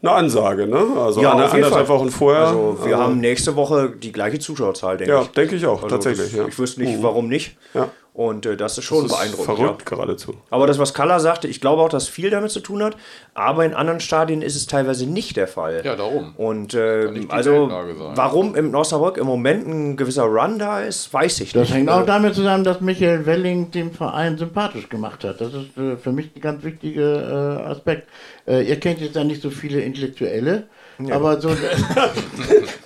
[0.01, 0.85] eine Ansage, ne?
[0.99, 1.87] Also Ja, eine, anderthalb.
[1.87, 2.47] Wochen vorher.
[2.47, 5.29] Also wir Also, haben nächste Woche die gleiche Zuschauerzahl, denke Ja, ich.
[5.29, 6.29] denke ich auch, Also tatsächlich.
[6.31, 6.47] Das, ja.
[6.47, 7.57] Ich wüsste nicht, warum nicht.
[7.73, 7.89] Ja.
[8.17, 9.45] Und äh, das ist schon Das ist beeindruckend.
[9.58, 9.95] verrückt Ja.
[9.95, 10.34] geradezu.
[10.49, 12.97] Aber das, was Kalla sagte, ich glaube auch, dass viel damit zu tun hat.
[13.36, 15.84] Aber in anderen Stadien ist es teilweise nicht der Fall.
[15.86, 16.34] Ja, darum.
[16.36, 17.69] Und äh, also,
[18.15, 21.75] warum im Osnabrück im Moment ein gewisser Run da ist, weiß ich Das nicht.
[21.77, 25.39] hängt auch Äh, damit zusammen, dass Michael Welling den Verein sympathisch gemacht hat.
[25.39, 28.10] Das ist äh, für mich ein ganz wichtiger äh, Aspekt.
[28.47, 30.63] Äh, ihr kennt jetzt ja nicht so viele Intellektuelle,
[31.12, 31.49] aber so.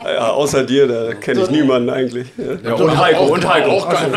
[0.03, 2.27] Ja, außer dir, da kenne ich niemanden eigentlich.
[2.35, 2.69] Ja.
[2.69, 3.71] Ja, und Heiko, und Heiko.
[3.71, 4.11] Auch kein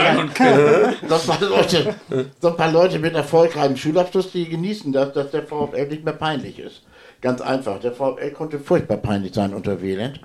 [1.07, 1.95] so, ein paar Leute,
[2.41, 6.15] so ein paar Leute mit erfolgreichem Schulabschluss, die genießen das, dass der VfL nicht mehr
[6.15, 6.83] peinlich ist.
[7.21, 7.81] Ganz einfach.
[7.81, 10.21] Der VfL konnte furchtbar peinlich sein unter Wieland.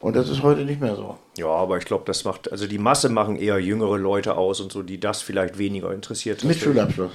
[0.00, 1.16] Und das ist heute nicht mehr so.
[1.36, 4.70] Ja, aber ich glaube, das macht, also die Masse machen eher jüngere Leute aus und
[4.70, 6.44] so, die das vielleicht weniger interessiert.
[6.44, 7.12] Mit Schulabschluss.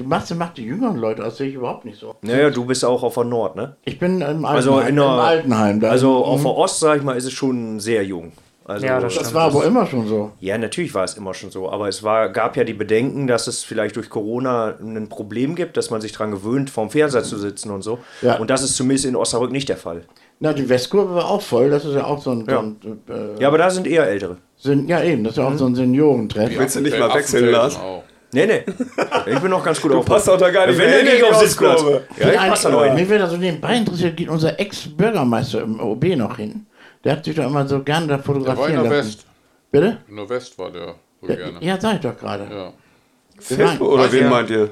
[0.00, 2.14] Die Masse macht die jüngeren Leute aus, sehe ich überhaupt nicht so.
[2.22, 3.76] Naja, du bist auch auf der Nord, ne?
[3.84, 4.46] Ich bin im Altenheim.
[4.46, 6.22] Also in der, im Altenheim da also Mhm.
[6.24, 8.32] auf der Ost, sag ich mal, ist es schon sehr jung.
[8.64, 10.30] Also, Ja, das Das war aber immer schon so.
[10.40, 13.46] Ja, natürlich war es immer schon so, aber es war, gab ja die Bedenken, dass
[13.46, 17.36] es vielleicht durch Corona ein Problem gibt, dass man sich daran gewöhnt, vorm Fernseher zu
[17.36, 17.98] sitzen und so.
[18.22, 18.36] Ja.
[18.38, 20.04] Und das ist zumindest in Osnabrück nicht der Fall.
[20.38, 21.68] Na, die Westkurve war auch voll.
[21.68, 22.46] Das ist ja auch so ein.
[22.48, 22.54] Ja.
[22.54, 24.38] So ein äh, Ja, aber da sind eher Ältere.
[24.56, 25.24] sind, ja, eben.
[25.24, 26.50] Das ist ja auch so ein Seniorentreff.
[26.58, 27.76] Willst du nicht mal wechseln, Lars?
[27.76, 28.04] Auch.
[28.32, 28.62] Nee, nee.
[29.26, 30.04] Ich bin noch ganz gut Du auf.
[30.06, 31.82] passt auch da gar nicht Wenn ich in auf Sitzplatz.
[32.16, 33.08] Ja, ich passe da noch Mich hin.
[33.08, 36.66] wäre das so nebenbei interessiert, geht unser Ex-Bürgermeister im OB noch hin?
[37.04, 39.08] Der hat sich doch immer so gerne da Der war in fotografieren der lassen.
[39.08, 39.26] West.
[39.72, 39.98] Bitte?
[40.08, 41.52] In der West war der so Ja, gerne.
[41.60, 42.46] ja, sag ich doch gerade.
[42.50, 42.72] Ja.
[43.40, 44.28] Philipp, oder Weiß wen ja.
[44.30, 44.70] meint ihr?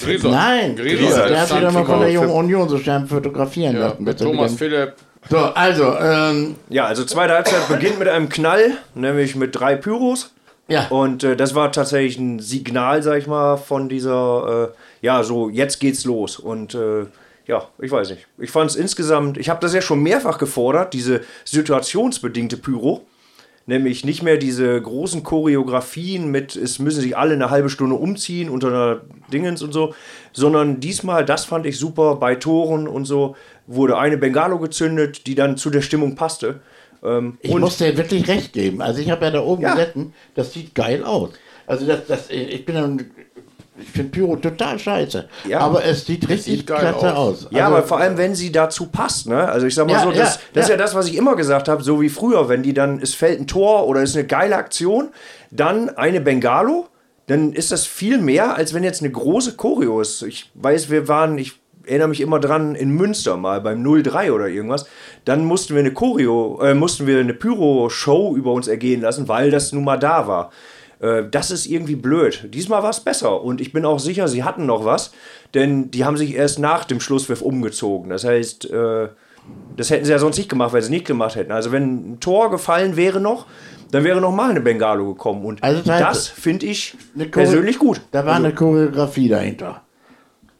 [0.00, 0.30] Grisel.
[0.30, 1.28] Nein, Grisel.
[1.28, 2.10] der hat sich doch mal von der.
[2.10, 4.04] Jungen Union so schön fotografieren Ja, lassen.
[4.04, 4.94] mit er Thomas Philipp,
[5.28, 10.32] So, also, ähm, Ja, also zweite Halbzeit beginnt mit einem Knall, nämlich mit drei Pyros.
[10.68, 10.88] Ja.
[10.88, 15.48] Und äh, das war tatsächlich ein Signal, sag ich mal, von dieser, äh, ja, so,
[15.48, 16.38] jetzt geht's los.
[16.38, 17.06] Und äh,
[17.46, 18.26] ja, ich weiß nicht.
[18.38, 23.06] Ich fand es insgesamt, ich habe das ja schon mehrfach gefordert, diese situationsbedingte Pyro.
[23.68, 28.48] Nämlich nicht mehr diese großen Choreografien mit, es müssen sich alle eine halbe Stunde umziehen
[28.48, 29.00] unter einer
[29.32, 29.92] Dingens und so,
[30.32, 33.34] sondern diesmal, das fand ich super, bei Toren und so,
[33.66, 36.60] wurde eine Bengalo gezündet, die dann zu der Stimmung passte.
[37.04, 38.80] Ähm, Ich muss dir wirklich recht geben.
[38.82, 39.74] Also ich habe ja da oben Ja.
[39.74, 41.30] gesessen, das sieht geil aus.
[41.66, 43.10] Also das, das, ich bin dann,
[43.78, 45.28] ich finde Pyro total scheiße.
[45.48, 45.60] Ja.
[45.60, 47.44] Aber es sieht richtig sieht geil klasse aus.
[47.46, 47.48] aus.
[47.50, 49.48] Ja, also, aber vor allem, wenn sie dazu passt, ne?
[49.48, 50.76] Also ich sag mal Ja, so, das, das ist ja.
[50.76, 53.40] ja das, was ich immer gesagt habe, so wie früher, wenn die dann, es fällt
[53.40, 55.08] ein Tor oder ist eine geile Aktion,
[55.50, 56.86] dann eine Bengalo,
[57.26, 60.22] dann ist das viel mehr, als wenn jetzt eine große Choreo ist.
[60.22, 61.54] Ich weiß, wir waren, ich
[61.86, 64.86] erinnere mich immer dran, in Münster mal beim 03 oder irgendwas,
[65.24, 69.50] dann mussten wir eine Choreo, äh, mussten wir eine Pyro-Show über uns ergehen lassen, weil
[69.50, 70.50] das nun mal da war.
[71.00, 72.48] Äh, Das ist irgendwie blöd.
[72.54, 75.12] Diesmal war es besser und ich bin auch sicher, sie hatten noch was,
[75.54, 78.10] denn die haben sich erst nach dem Schlusspfiff umgezogen.
[78.10, 79.08] Das heißt, äh,
[79.76, 81.52] das hätten sie ja sonst nicht gemacht, weil sie es nicht gemacht hätten.
[81.52, 83.46] Also wenn ein Tor gefallen wäre noch,
[83.92, 86.96] dann wäre noch mal eine Bengalo gekommen und Also das heißt, das finde ich
[87.30, 88.00] persönlich gut.
[88.10, 89.82] Da war eine Choreografie dahinter.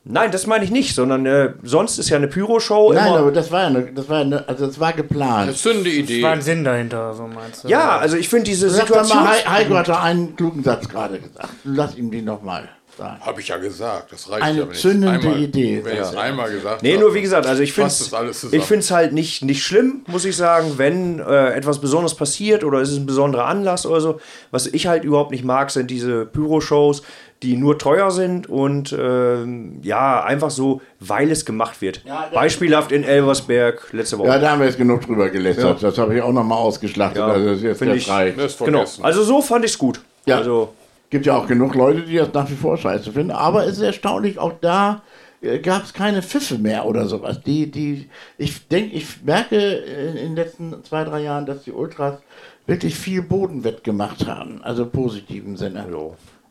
[0.09, 3.19] Nein, das meine ich nicht, sondern äh, sonst ist ja eine Pyro-Show Nein, immer.
[3.19, 5.57] aber das war ja eine, das war eine, also das war Eine geplant.
[5.57, 6.23] zünde Es Idee.
[6.23, 7.69] war ein Sinn dahinter, so meinst du?
[7.69, 9.19] ja, also ich finde diese Sag Situation.
[9.25, 11.49] mal, Hei- Heiko hat da einen klugen Satz gerade gesagt.
[11.65, 13.21] Lass ihm die nochmal sagen.
[13.21, 14.13] Habe ich ja gesagt.
[14.13, 15.81] Das reicht Eine ja, zündende einmal, Idee.
[15.85, 16.21] Wenn ich es Ja.
[16.21, 18.41] einmal gesagt Nee, habe, nur wie gesagt, also ich finde das
[18.71, 22.91] es halt nicht, nicht schlimm, muss ich sagen, wenn äh, etwas Besonderes passiert oder es
[22.91, 24.21] ist ein besonderer Anlass oder so.
[24.51, 27.03] Was ich halt überhaupt nicht mag, sind diese Pyro-Shows,
[27.43, 32.03] die nur teuer sind und ähm, ja, einfach so, weil es gemacht wird.
[32.05, 34.29] Ja, Beispielhaft in Elversberg letzte Woche.
[34.29, 35.83] Ja, da haben wir jetzt genug drüber gelästert.
[35.83, 37.19] Das habe ich auch nochmal ausgeschlachtet.
[37.19, 38.07] Ja, also das ist jetzt der ich-.
[38.07, 38.79] Das genau.
[38.79, 39.05] vergessen.
[39.05, 40.01] Also so fand ich es gut.
[40.25, 40.39] Ja.
[40.39, 40.73] Also,
[41.11, 43.31] gibt ja auch genug Leute, die das nach wie vor scheiße finden.
[43.31, 45.03] Aber es ist erstaunlich, auch da
[45.63, 47.41] gab es keine Pfiffe mehr oder sowas.
[47.43, 51.73] Die, die, ich denke, ich merke in, in den letzten zwei, drei Jahren, dass die
[51.73, 52.19] Ultras
[52.67, 54.61] wirklich viel Boden wettgemacht haben.
[54.63, 55.87] Also im positiven Sinne.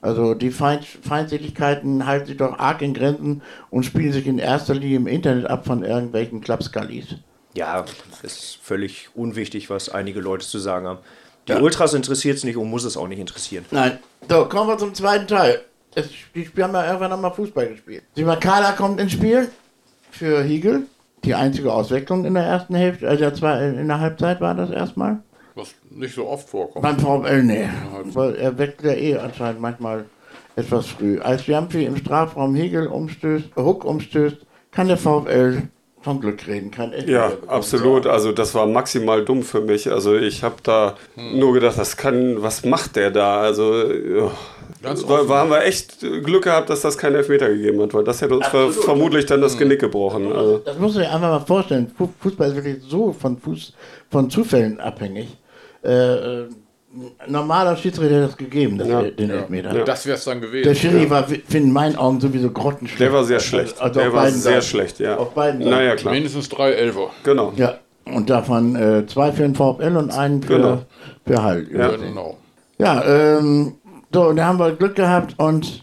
[0.05, 3.41] Also die Feind, Feindseligkeiten halten sich doch arg in Grenzen
[3.71, 7.15] und spielen sich in erster Linie im Internet ab von irgendwelchen Klapskallis.
[7.55, 7.83] ja,
[8.21, 10.99] ist völlig unwichtig, was einige Leute zu sagen haben.
[11.47, 11.59] Die Ja.
[11.59, 13.65] Ultras interessiert es nicht und muss es auch nicht interessieren.
[13.71, 13.97] Nein.
[14.29, 15.61] So, kommen wir zum zweiten Teil.
[15.95, 18.03] Es, die haben ja irgendwann nochmal Fußball gespielt.
[18.15, 19.49] Simakala kommt ins Spiel
[20.11, 20.83] für Hiegel.
[21.23, 25.23] Die einzige Auswechslung in der ersten Hälfte, also zwei, in der Halbzeit war das erstmal.
[25.95, 26.83] Nicht so oft vorkommt.
[26.83, 27.69] Beim VfL, nee.
[28.13, 30.05] Weil er weckt ja eh anscheinend manchmal
[30.55, 31.19] etwas früh.
[31.19, 34.37] Als Jampi im Strafraum Hiegel umstößt, Huck umstößt,
[34.71, 35.63] kann der VfL
[36.01, 36.69] von Glück reden.
[36.69, 38.07] Kann echt Ja, absolut.
[38.07, 39.89] Also das war maximal dumm für mich.
[39.91, 43.39] Also ich habe da nur gedacht, das kann, was macht der da?
[43.39, 44.29] Also.
[44.83, 48.03] Ganz war, war, haben wir echt Glück gehabt, dass das keinen Elfmeter gegeben hat, weil
[48.03, 50.31] das hätte uns ver vermutlich dann das Genick gebrochen.
[50.31, 51.91] Also, Das muss ich einfach mal vorstellen.
[51.97, 53.73] Fu- Fußball ist wirklich so von, Fuß,
[54.11, 55.37] von Zufällen abhängig.
[55.85, 56.49] Äh, äh,
[57.27, 59.01] normaler Schiedsrichter hätte das gegeben, das, Ja.
[59.01, 59.83] den Elfmeter.
[59.83, 60.63] Das wäre es dann gewesen.
[60.67, 63.01] Der Schiri war, fi- in meinen Augen sowieso grottenschlecht.
[63.01, 63.81] der war sehr schlecht.
[63.81, 64.61] Also der war sehr Seiten.
[64.65, 65.17] schlecht, ja.
[65.17, 65.71] Auf beiden Seiten.
[65.71, 66.13] Naja, klar.
[66.13, 67.09] Mindestens drei Elfer.
[67.23, 67.51] Genau.
[67.57, 70.81] Ja, und davon äh, zwei für den VfL und einen für, Genau.
[71.25, 71.67] für Hall.
[71.71, 71.79] Ja.
[71.91, 72.37] Ja, Genau.
[72.77, 73.03] ja
[73.37, 73.73] ähm,
[74.13, 75.81] so, und da haben wir Glück gehabt und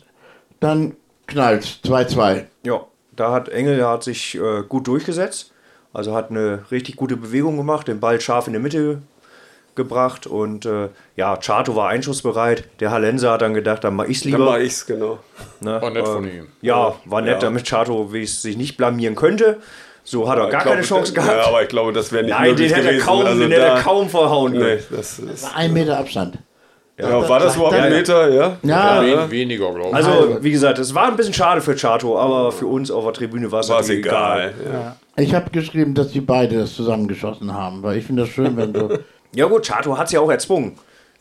[0.61, 0.95] dann
[1.27, 2.45] knallt 2-2.
[2.65, 2.81] Ja,
[3.15, 5.53] da hat Engel der hat sich äh, gut durchgesetzt.
[5.93, 9.03] Also hat eine richtig gute Bewegung gemacht, den Ball scharf in die Mitte
[9.75, 12.65] gebracht und äh, ja, Chato war einschussbereit.
[12.81, 14.39] Der Hallenser hat dann gedacht, dann mach ich's lieber.
[14.39, 15.19] Dann war ich's, genau.
[15.61, 15.81] ne?
[15.81, 16.47] War nett von Ähm, ihm.
[16.61, 17.39] Ja, war nett, Ja.
[17.39, 19.59] damit Chato sich nicht blamieren könnte.
[20.05, 21.47] So hat er gar glaube, keine Chance Ja, gehabt.
[21.47, 23.07] aber ich glaube, das wäre nicht Nein, möglich den hätte er gewesen.
[23.07, 24.83] kaum, also den hätte er kaum verhauen Nee, können.
[24.91, 26.39] das ist, Ein Meter Abstand.
[26.99, 27.99] ja, war das überhaupt Ja, ein ja.
[27.99, 28.29] Meter?
[28.31, 28.57] Ja.
[28.65, 29.95] Ja, Wen, weniger, glaube ich.
[29.95, 33.13] Also, wie gesagt, es war ein bisschen schade für Chato, aber für uns auf der
[33.13, 34.53] Tribüne war es egal.
[34.71, 34.97] Ja.
[35.17, 38.75] Ich habe geschrieben, dass die beide das zusammengeschossen haben, weil ich finde das schön, wenn
[38.75, 38.91] so.
[39.35, 40.73] Ja gut, Chato hat es ja auch erzwungen.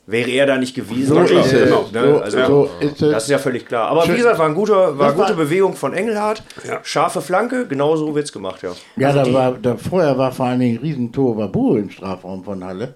[0.04, 1.52] Wäre er da nicht gewesen, So ist es.
[1.52, 1.68] ne?
[1.92, 3.12] So, also, so ist es.
[3.12, 3.88] Das ist ja völlig klar.
[3.88, 4.14] Aber Schön.
[4.14, 6.42] wie gesagt, war eine gute, war Das war- gute Bewegung von Engelhardt.
[6.66, 6.80] Ja.
[6.82, 8.70] Scharfe Flanke, genau so wird es gemacht, ja.
[8.96, 12.64] Ja, da war, da, vorher war vor allen Dingen ein Riesentor Babu im Strafraum von
[12.64, 12.94] Halle.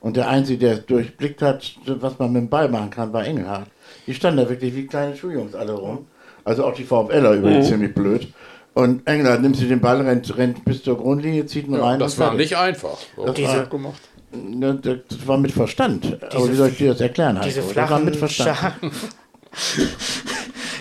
[0.00, 3.24] Und der Einzige, der es durchblickt hat, was man mit dem Ball machen kann, war
[3.24, 3.68] Engelhardt.
[4.08, 6.06] Die standen da wirklich wie kleine Schuljungs alle rum.
[6.44, 8.26] Also auch die VfLer übrigens ziemlich blöd.
[8.72, 11.98] Und Engelhardt nimmt sich den Ball, rennt, rennt bis zur Grundlinie, zieht ihn rein.
[11.98, 12.50] das und war fertig.
[12.50, 12.96] nicht einfach.
[13.24, 14.00] Das diese war- gemacht.
[14.32, 14.74] Ne,
[15.08, 16.18] Das war mit Verstand.
[16.32, 17.36] Aber wie soll ich dir das erklären?
[17.36, 17.46] Heiko?
[17.48, 18.90] Diese flachen, scharfen,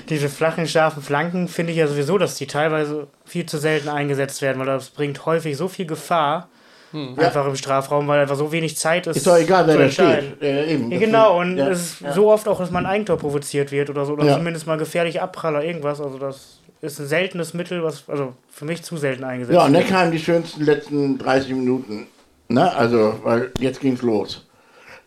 [0.10, 4.42] diese flachen, scharfen Flanken finde ich ja sowieso, dass die teilweise viel zu selten eingesetzt
[4.42, 6.50] werden, weil das bringt häufig so viel Gefahr.
[6.92, 9.18] Einfach im Strafraum, weil einfach so wenig Zeit ist.
[9.18, 10.42] Ist doch egal, wer da steht.
[10.42, 10.92] Äh, eben.
[10.92, 12.14] Ja, genau, und ja, es ist ja.
[12.14, 14.38] so oft auch, dass man ein Eigentor provoziert wird oder so, oder Ja.
[14.38, 16.02] zumindest mal gefährlich Abpraller, irgendwas.
[16.02, 19.74] Also das ist ein seltenes Mittel, was also für mich zu selten eingesetzt Ja, und
[19.74, 19.88] wird.
[19.88, 22.08] kamen die schönsten letzten 30 Minuten.
[22.50, 22.76] Ne?
[22.76, 24.46] Also, weil jetzt ging's los.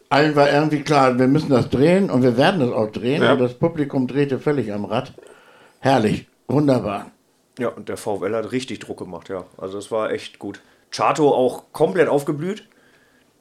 [0.09, 3.23] Allen war irgendwie klar, wir müssen das drehen und wir werden das auch drehen.
[3.23, 3.33] Ja.
[3.33, 5.13] Und das Publikum drehte völlig am Rad.
[5.81, 7.11] Herrlich, wunderbar.
[7.59, 9.45] Ja, und der VfL hat richtig Druck gemacht, ja.
[9.59, 10.61] Also das war echt gut.
[10.91, 12.65] Chato auch komplett aufgeblüht.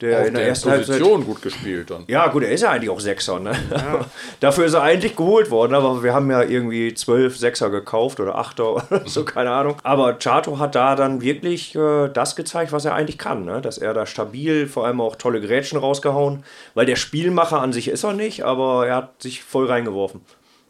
[0.01, 0.97] Der Auf in der der ersten Halbzeit.
[0.99, 2.03] Position gut gespielt dann.
[2.07, 3.55] Ja, gut, er ist ja eigentlich auch Sechser, ne?
[4.39, 8.35] Dafür ist er eigentlich geholt worden, aber wir haben ja irgendwie zwölf Sechser gekauft oder
[8.35, 9.75] Achter oder so, keine Ahnung.
[9.83, 13.61] Aber Chato hat da dann wirklich äh, das gezeigt, was er eigentlich kann, ne?
[13.61, 17.87] Dass er da stabil, vor allem auch tolle Grätschen rausgehauen, weil der Spielmacher an sich
[17.87, 20.21] ist er nicht, aber er hat sich voll reingeworfen.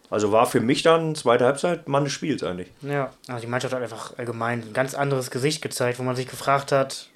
[0.10, 2.70] Also war für mich dann zweite Halbzeit Mann des Spiels eigentlich.
[2.82, 6.28] Ja, also die Mannschaft hat einfach allgemein ein ganz anderes Gesicht gezeigt, wo man sich
[6.28, 7.08] gefragt hat,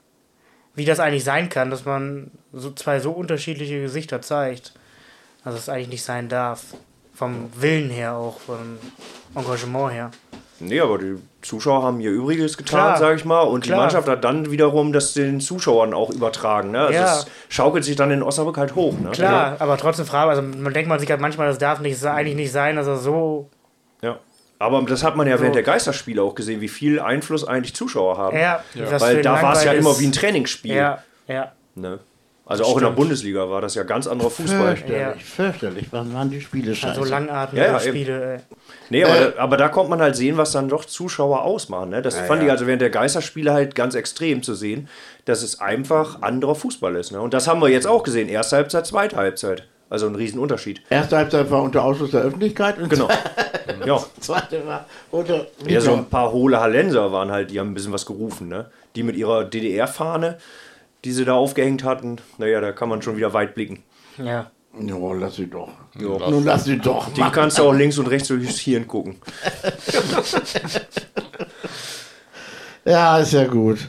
[0.75, 4.73] wie das eigentlich sein kann, dass man so zwei so unterschiedliche Gesichter zeigt.
[5.43, 6.63] Also es eigentlich nicht sein darf.
[7.13, 8.77] Vom Willen her auch, vom
[9.35, 10.11] Engagement her.
[10.59, 13.41] Nee, aber die Zuschauer haben ihr Übriges getan, Klar, sag ich mal.
[13.41, 13.81] Und die klar.
[13.81, 16.71] Mannschaft hat dann wiederum das den Zuschauern auch übertragen.
[16.71, 16.79] Ne?
[16.79, 17.19] Also Ja.
[17.19, 18.97] es schaukelt sich dann in Osnabrück halt hoch.
[18.97, 19.11] Ne?
[19.11, 22.35] Klar, aber trotzdem Frage, also man denkt man sich halt manchmal, das darf nicht, eigentlich
[22.35, 23.49] nicht sein, dass er so.
[24.59, 24.65] Ja.
[24.65, 28.17] Aber das hat man ja während der Geisterspiele auch gesehen, wie viel Einfluss eigentlich Zuschauer
[28.17, 28.37] haben.
[28.37, 30.75] Ja, für Weil da war es ja immer wie ein Trainingsspiel.
[30.75, 31.51] Ja, ja.
[31.75, 31.99] Ne?
[32.47, 34.75] Also auch in der Bundesliga war das ja ganz anderer Fußball.
[34.75, 35.87] Fürchterlich, fürchterlich.
[35.89, 37.01] Was waren die Spiele scheiße?
[37.01, 37.79] So langatmige Ja, ja.
[37.79, 38.33] Spiele.
[38.35, 38.39] Ey.
[38.91, 41.89] Nee, aber, da, aber da kommt man halt sehen, was dann doch Zuschauer ausmachen.
[41.89, 42.03] Ne?
[42.03, 42.47] Das fand ja.
[42.47, 44.87] ich also während der Geisterspiele halt ganz extrem zu sehen,
[45.25, 47.11] dass es einfach anderer Fußball ist.
[47.11, 47.19] Ne?
[47.19, 48.29] Und das haben wir jetzt auch gesehen.
[48.29, 49.67] Erste Halbzeit, zweite Halbzeit.
[49.89, 50.81] Also ein Riesenunterschied.
[50.89, 53.07] Erste Halbzeit war unter Ausschluss der Öffentlichkeit und Genau.
[53.85, 54.03] ja.
[54.19, 55.45] zweite war unter.
[55.67, 58.71] Ja, so ein paar hohle Hallenser waren halt, die haben ein bisschen was gerufen, ne?
[58.95, 60.37] Die mit ihrer DDR-Fahne,
[61.03, 63.83] die sie da aufgehängt hatten, naja, da kann man schon wieder weit blicken.
[64.17, 64.49] Ja.
[64.77, 65.69] Ja, lass sie doch.
[65.97, 66.29] Ja.
[66.29, 67.13] Nun lass sie doch.
[67.13, 69.15] Die kannst du auch links und rechts durchs Hirn gucken.
[72.85, 73.79] Ja, ist ja gut.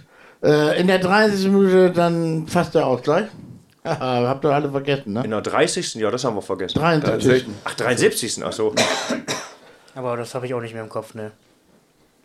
[0.43, 1.49] Äh, in der 30.
[1.49, 3.27] Minute dann fast der Ausgleich.
[4.01, 5.25] Habt ihr alle vergessen, ne?
[5.25, 5.95] In der 30.
[5.97, 6.79] Ja, das haben wir vergessen.
[6.79, 7.47] 73.
[7.65, 8.43] Ach, 73.
[8.45, 8.75] Ach so.
[9.95, 11.33] Aber das habe ich auch nicht mehr im Kopf, ne.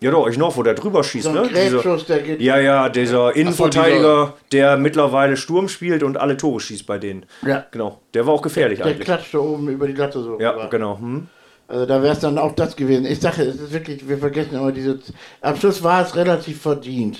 [0.01, 1.47] Ja, doch, ich noch, wo der drüber schießt, So ein ne?
[1.47, 2.41] Dieser, der geht.
[2.41, 7.25] ja, ja, dieser Innenverteidiger, der mittlerweile Sturm spielt und alle Tore schießt bei denen.
[7.45, 7.65] Ja.
[7.69, 7.99] Genau.
[8.15, 9.05] Der war auch gefährlich Der eigentlich.
[9.05, 10.39] klatschte oben über die Latte so.
[10.39, 10.69] Ja, rüber.
[10.71, 10.97] genau.
[10.97, 11.27] Hm?
[11.67, 13.05] Also da wäre es dann auch das gewesen.
[13.05, 14.99] Ich sage, es ist wirklich, wir vergessen immer diese.
[15.39, 17.19] Am Schluss war es relativ verdient.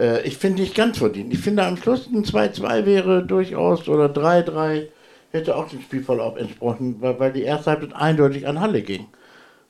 [0.00, 1.32] Äh, ich finde nicht ganz verdient.
[1.32, 4.86] Ich finde am Schluss ein 2-2 wäre durchaus oder 3-3
[5.32, 9.06] hätte auch dem Spielverlauf entsprochen, weil, weil die erste Halbzeit eindeutig an Halle ging.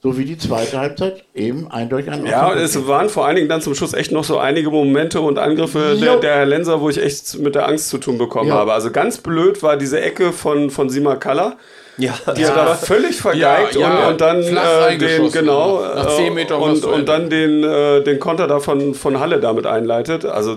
[0.02, 3.60] So wie die zweite Halbzeit eben eindeutig an Ja, es waren vor allen Dingen dann
[3.60, 6.20] zum Schluss echt noch so einige Momente und Angriffe der, Jo.
[6.20, 8.54] der Lenser, wo ich echt mit der Angst zu tun bekommen Ja.
[8.54, 8.72] habe.
[8.72, 11.58] Also ganz blöd war diese Ecke von, von Sima Kalla,
[12.00, 16.16] Ja, die er da völlig vergeigt Ja, ja, und, und dann äh, den, genau, Nach
[16.16, 19.66] zehn äh, Metern und, und dann den, äh, den Konter da von, von Halle damit
[19.66, 20.24] einleitet.
[20.24, 20.56] Also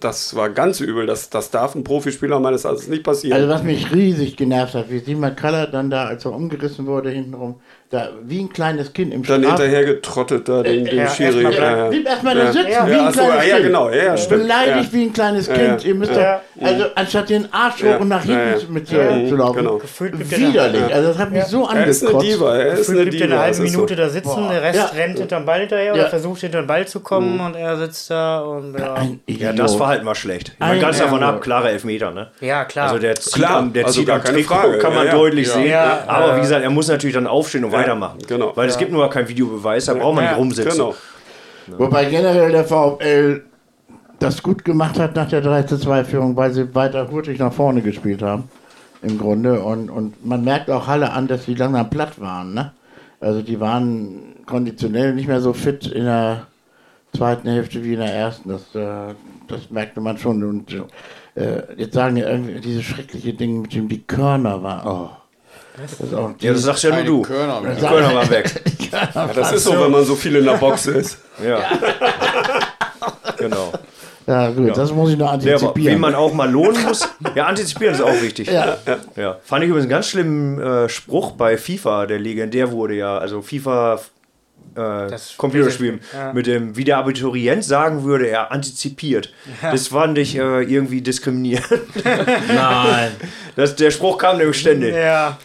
[0.00, 1.06] das war ganz übel.
[1.06, 3.36] Das, das darf ein Profispieler meines Erachtens nicht passieren.
[3.36, 7.10] Also was mich riesig genervt hat, wie Simon Kaller dann da, als er umgerissen wurde
[7.10, 11.08] hintenrum, da wie ein kleines Kind im dann Straf- hinterher getrottet da den, den ja,
[11.08, 11.42] Schiri.
[11.44, 11.88] erstmal Ja, ja.
[11.90, 12.86] Blieb erstmal da sitzen, Ja.
[12.86, 13.66] wie Ja, ein kleines ja, ja, Kind.
[13.66, 14.40] genau, ja, stimmt.
[14.42, 14.92] Beleidigt Ja.
[14.92, 15.82] wie ein kleines Kind.
[15.82, 15.88] ja.
[15.88, 16.40] Ihr müsst Ja.
[16.58, 17.96] doch, also anstatt den Arsch hoch Ja.
[17.98, 18.56] und nach hinten ja.
[18.68, 19.56] mit Ja, äh, zu laufen.
[19.58, 19.80] genau.
[19.98, 20.82] Widerlich.
[20.88, 22.26] da- Also das hat mich so Er ist eine angekotzt.
[22.26, 23.38] Diva, er ist eine Diva.
[23.38, 23.62] halbe ist so.
[23.62, 24.50] Minute da sitzen, Boah.
[24.50, 24.84] der Rest Ja.
[24.96, 25.92] rennt hinterm Ball hinterher Ja.
[25.94, 27.40] oder versucht hinter den Ball zu kommen Mhm.
[27.46, 28.76] und er sitzt da und
[29.28, 29.52] ja.
[29.52, 30.48] Das Verhalten war schlecht.
[30.54, 32.28] Ich meine, Ein ganz davon ab, klare Elfmeter, ne?
[32.40, 32.86] Ja, klar.
[32.86, 35.74] Also der zieht am, der also Trikot, kann man deutlich sehen.
[36.06, 38.18] Aber äh, wie gesagt, er muss natürlich dann aufstehen und weitermachen.
[38.26, 38.52] genau.
[38.54, 40.72] Weil es gibt nur keinen Videobeweis, da braucht man Ja, nicht rumsitzen.
[40.72, 40.94] Genau.
[41.78, 43.42] Wobei generell der VfL
[44.18, 48.44] das gut gemacht hat nach der 3-2-Führung, weil sie weiter hurtig nach vorne gespielt haben.
[49.02, 49.60] Im Grunde.
[49.60, 52.54] Und, und man merkt auch Halle an, dass die langsam platt waren.
[52.54, 52.72] Ne?
[53.20, 56.46] Also die waren konditionell nicht mehr so fit in der
[57.14, 58.48] zweiten Hälfte wie in der ersten.
[58.48, 59.14] Das, äh,
[59.48, 60.42] das merkte man schon.
[60.42, 60.72] Und
[61.34, 64.86] äh, jetzt sagen ja irgendwie diese schreckliche Dinge, mit dem die Körner waren.
[64.86, 65.10] Oh.
[66.14, 67.22] Auch Ja, das sagst ja nur du.
[67.22, 67.74] Körner mehr.
[67.74, 68.50] Die Kölner waren weg.
[68.94, 71.18] Ja, das ist so, wenn man so viel in der Box ist.
[71.44, 71.58] Ja.
[73.36, 73.72] genau.
[74.24, 75.94] ja, gut, das muss ich noch Ja, aber antizipieren.
[75.94, 78.48] wen man auch mal lohnen muss, ja, antizipieren ist auch wichtig.
[78.48, 78.76] Ja.
[79.16, 79.38] Ja.
[79.42, 83.18] Fand ich übrigens einen ganz schlimmen äh, Spruch bei FIFA, der legendär wurde ja.
[83.18, 83.98] Also FIFA
[84.76, 86.32] äh, Das Computerspiel Ja.
[86.32, 89.32] mit dem, wie der Abiturient sagen würde, er antizipiert.
[89.62, 91.66] Das fand ich äh, irgendwie diskriminierend.
[92.48, 93.12] Nein.
[93.56, 94.94] Das, der Spruch kam nämlich ständig.
[94.94, 95.38] ja.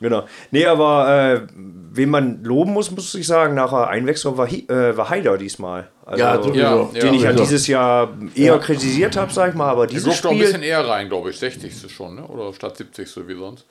[0.00, 0.26] Genau.
[0.52, 1.40] Nee, aber äh,
[1.90, 5.88] wen man loben muss, muss ich sagen, nach der Einwechslung war, äh, war Haider diesmal.
[6.06, 6.36] Also, Ja.
[6.54, 10.04] Ja, den ich ja dieses Jahr eher kritisiert habe, sag ich mal, aber Der dieses
[10.04, 10.46] durfte noch ein Spiel.
[10.46, 11.38] bisschen eher rein, glaube ich.
[11.38, 11.90] 60.
[11.92, 12.22] schon, ne?
[12.28, 13.08] Oder statt 70.
[13.26, 13.66] wie sonst.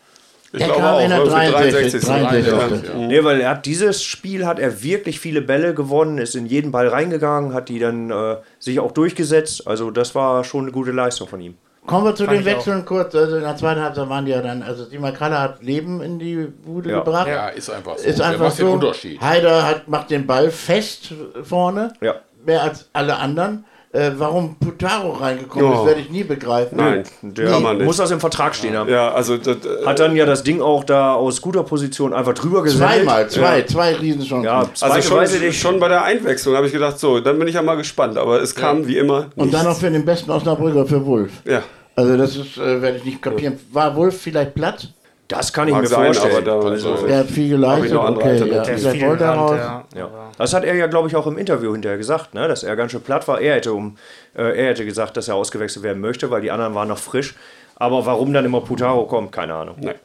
[0.54, 2.02] Ich Der glaube kam auch, in der irgendwie 63.
[2.02, 2.10] 63.
[2.46, 2.90] 63.
[2.90, 3.08] Ja.
[3.08, 6.72] Nee, weil er hat dieses Spiel hat er wirklich viele Bälle gewonnen, ist in jeden
[6.72, 9.68] Ball reingegangen, hat die dann äh, sich auch durchgesetzt.
[9.68, 11.56] Also das war schon eine gute Leistung von ihm.
[11.86, 12.58] Kommen wir zu Fand den ich auch.
[12.58, 13.14] Wechseln kurz.
[13.16, 16.20] Also in der zweiten Halbzeit waren die ja dann, also Sima Kaller hat Leben in
[16.20, 17.00] die Bude Ja.
[17.00, 17.28] gebracht.
[17.28, 18.06] Ja, ist einfach so.
[18.08, 18.66] Ist einfach macht so.
[18.66, 19.22] den Unterschied.
[19.22, 21.94] Heider hat, macht den Ball fest vorne.
[22.02, 22.16] Ja.
[22.46, 23.66] Mehr als alle anderen.
[23.94, 25.80] Äh, warum Putaro reingekommen Ja.
[25.80, 26.78] ist, werde ich nie begreifen.
[26.78, 27.86] Nein, Der man nicht.
[27.86, 28.90] muss das im Vertrag stehen haben.
[28.90, 32.34] Ja, also das, äh, Hat dann ja das Ding auch da aus guter Position einfach
[32.34, 32.90] drüber gesendet.
[32.98, 34.44] Zweimal, zwei, zwei Riesenchancen.
[34.44, 35.60] Ja, zweite also schon, weiß ich nicht.
[35.62, 38.18] schon bei der Einwechslung habe ich gedacht, so, dann bin ich ja mal gespannt.
[38.18, 39.28] Aber es kam wie immer.
[39.38, 41.32] Und dann noch für den besten Osnabrücker für Wolf.
[41.46, 41.64] Ja,
[41.96, 43.58] Also das ist, äh, werde ich nicht kapieren.
[43.72, 44.94] War Wolf vielleicht platt?
[45.28, 46.48] Das kann ich Mag mir sein, vorstellen.
[46.48, 47.94] aber da- also, Der hat viel ich geleistet.
[47.96, 48.64] Okay, ja.
[48.64, 49.58] Der ist Der viel wollte gerannt, raus.
[49.60, 49.86] ja.
[50.00, 50.10] ja.
[50.38, 52.48] Das hat er ja, glaube ich, auch im Interview hinterher gesagt, ne?
[52.48, 53.42] dass er ganz schön platt war.
[53.42, 53.98] Er hätte, um,
[54.38, 57.36] äh, er hätte gesagt, dass er ausgewechselt werden möchte, weil die anderen waren noch frisch.
[57.76, 59.76] Aber warum dann immer Putaro kommt, keine Ahnung.
[59.82, 59.96] nein.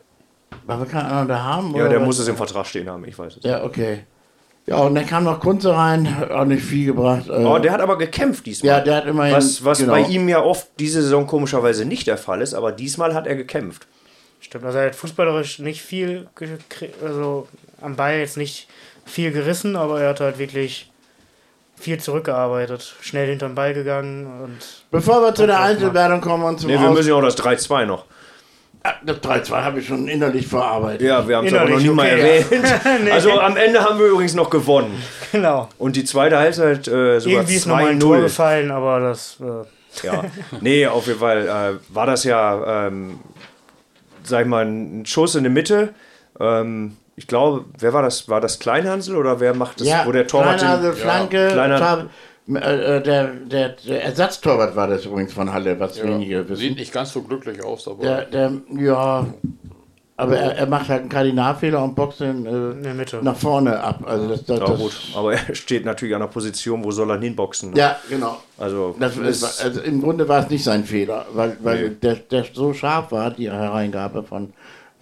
[0.67, 1.71] Weil wir keinen anderen da haben?
[1.71, 2.07] Ja, oder der was?
[2.07, 3.45] muss es im Vertrag stehen haben, ich weiß es.
[3.45, 4.01] Ja, okay.
[4.67, 7.29] Ja, und dann kam noch Kunze rein, hat auch nicht viel gebracht.
[7.29, 8.69] Äh, Oh, der hat aber gekämpft diesmal.
[8.79, 9.35] ja, der hat immerhin.
[9.35, 9.93] was was genau.
[9.93, 13.35] bei ihm ja oft diese Saison komischerweise nicht der Fall ist, aber diesmal hat er
[13.35, 13.87] gekämpft.
[14.53, 16.29] Stimmt, also er hat fußballerisch nicht viel,
[17.03, 17.49] also
[17.81, 18.69] am Ball jetzt nicht
[19.07, 20.91] viel gerissen, aber er hat halt wirklich
[21.81, 24.59] viel zurückgearbeitet, schnell hinterm Ball gegangen und
[24.91, 27.39] Bevor wir zu der Einzelwertung kommen und zum Ne, wir Aus müssen ja auch das
[27.39, 28.05] 3-2 noch.
[28.83, 31.01] Ah, Das 3-2 habe ich schon innerlich verarbeitet.
[31.01, 33.11] Ja, wir haben es aber noch Innerlich, nie mal okay, erwähnt.
[33.13, 35.03] Also am Ende haben wir übrigens noch gewonnen.
[35.33, 35.71] genau.
[35.79, 38.23] Und die zweite Halbzeit äh, sogar Irgendwie ist nochmal ein Tor 2-0.
[38.25, 40.25] gefallen, aber das äh, Ja.
[40.61, 41.49] Nee, auf jeden Fall
[41.81, 43.19] äh, war das ja, ähm,
[44.25, 45.91] sag ich mal, ein Schuss in die Mitte.
[46.41, 48.29] Ähm, ich glaube, wer war das?
[48.29, 49.89] War das Kleinhansel oder wer macht das?
[49.89, 52.07] Ja, wo der Torwart den, Flanke, Kleiner- Tor,
[52.49, 56.75] äh, äh, der, der, der Ersatztorwart war das übrigens von Halle, was wenige Sieht wissen.
[56.75, 58.03] nicht ganz so glücklich aus dabei.
[58.03, 59.27] Der, der, ja,
[60.23, 64.05] aber er, er macht halt einen Kardinalfehler und boxt ihn äh, der nach vorne ab.
[64.07, 67.11] Also das, das, ja, das, gut, aber er steht natürlich an einer Position, wo soll
[67.11, 67.73] er hinboxen?
[67.73, 67.79] Ne?
[67.79, 68.39] ja, genau.
[68.59, 72.45] Also, Das ist, also im Grunde war es nicht sein Fehler, weil, weil der, der
[72.53, 74.53] so scharf war, die Hereingabe von,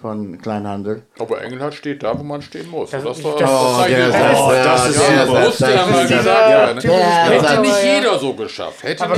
[0.00, 1.02] von Kleinhandel.
[1.18, 2.90] Aber Engelhardt steht da, wo man stehen muss.
[2.90, 5.38] Das- Das, war, das- das ist- oh, das ist der super.
[5.40, 6.80] ist- Musste ja mal gesagt werden.
[6.80, 8.82] Hätte nicht der- jeder so geschafft.
[8.82, 9.16] Hätte aber,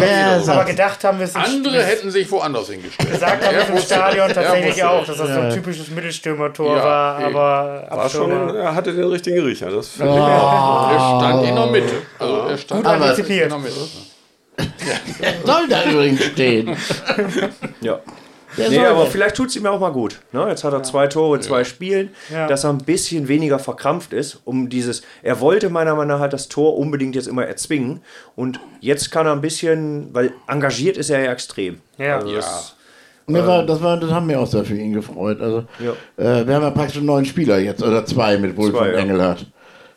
[0.53, 3.13] aber gedacht haben wir es Andere hätten sich woanders hingestellt.
[3.13, 4.37] gesagt haben wir es im Stadion das.
[4.37, 5.17] Er tatsächlich auch, das.
[5.17, 9.41] dass das so ein typisches Mittelstürmertor Ja, war, aber War schon, er hatte den richtigen
[9.45, 9.71] Riecher.
[9.71, 10.01] Das ich.
[10.01, 11.95] Er stand in der Mitte.
[12.19, 13.81] Also er stand Aber- in der Mitte.
[15.21, 16.77] Er soll da übrigens stehen.
[17.81, 18.01] ja.
[18.59, 20.21] Der Nee, aber vielleicht tut es ihm ja auch mal gut.
[20.33, 20.47] Ne?
[20.49, 22.47] Jetzt hat er zwei Tore in zwei Spielen, Ja.
[22.47, 25.03] dass er ein bisschen weniger verkrampft ist, um dieses.
[25.23, 28.03] Er wollte meiner Meinung nach das Tor unbedingt jetzt immer erzwingen.
[28.37, 31.81] Und jetzt kann er ein bisschen, weil engagiert ist er ja extrem.
[31.99, 32.17] Ja.
[32.17, 32.37] Also Ja.
[32.37, 32.77] das-
[33.29, 35.41] Mir war, das, war, das haben wir auch sehr für ihn gefreut.
[35.41, 35.93] Also, Ja.
[36.23, 38.95] äh, wir haben ja praktisch einen neuen Spieler jetzt, oder zwei mit Wolf Zwei, und
[38.95, 38.99] ja.
[38.99, 39.47] Engelhardt.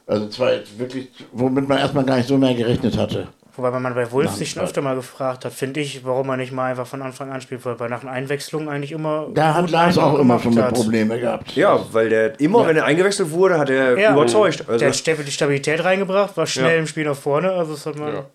[0.07, 3.27] Also zwei wirklich, womit man erstmal gar nicht so mehr gerechnet hatte.
[3.57, 6.51] Wobei man bei Wolf sich schon öfter mal gefragt hat, finde ich, warum er nicht
[6.51, 9.27] mal einfach von Anfang an spielt, weil bei nach einer Einwechslung eigentlich immer.
[9.33, 10.67] Da hat Lars auch immer schon mit.
[10.73, 11.55] Probleme gehabt.
[11.55, 14.11] Ja, weil der immer, wenn er eingewechselt wurde, hat er Ja.
[14.13, 14.65] überzeugt.
[14.67, 16.79] Also Der hat die Stabilität reingebracht, war schnell Ja.
[16.79, 18.25] im Spiel nach vorne, also das hat man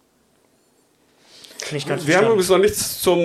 [1.71, 1.75] Ja.
[1.75, 3.19] nicht ganz Wir haben übrigens noch nichts zum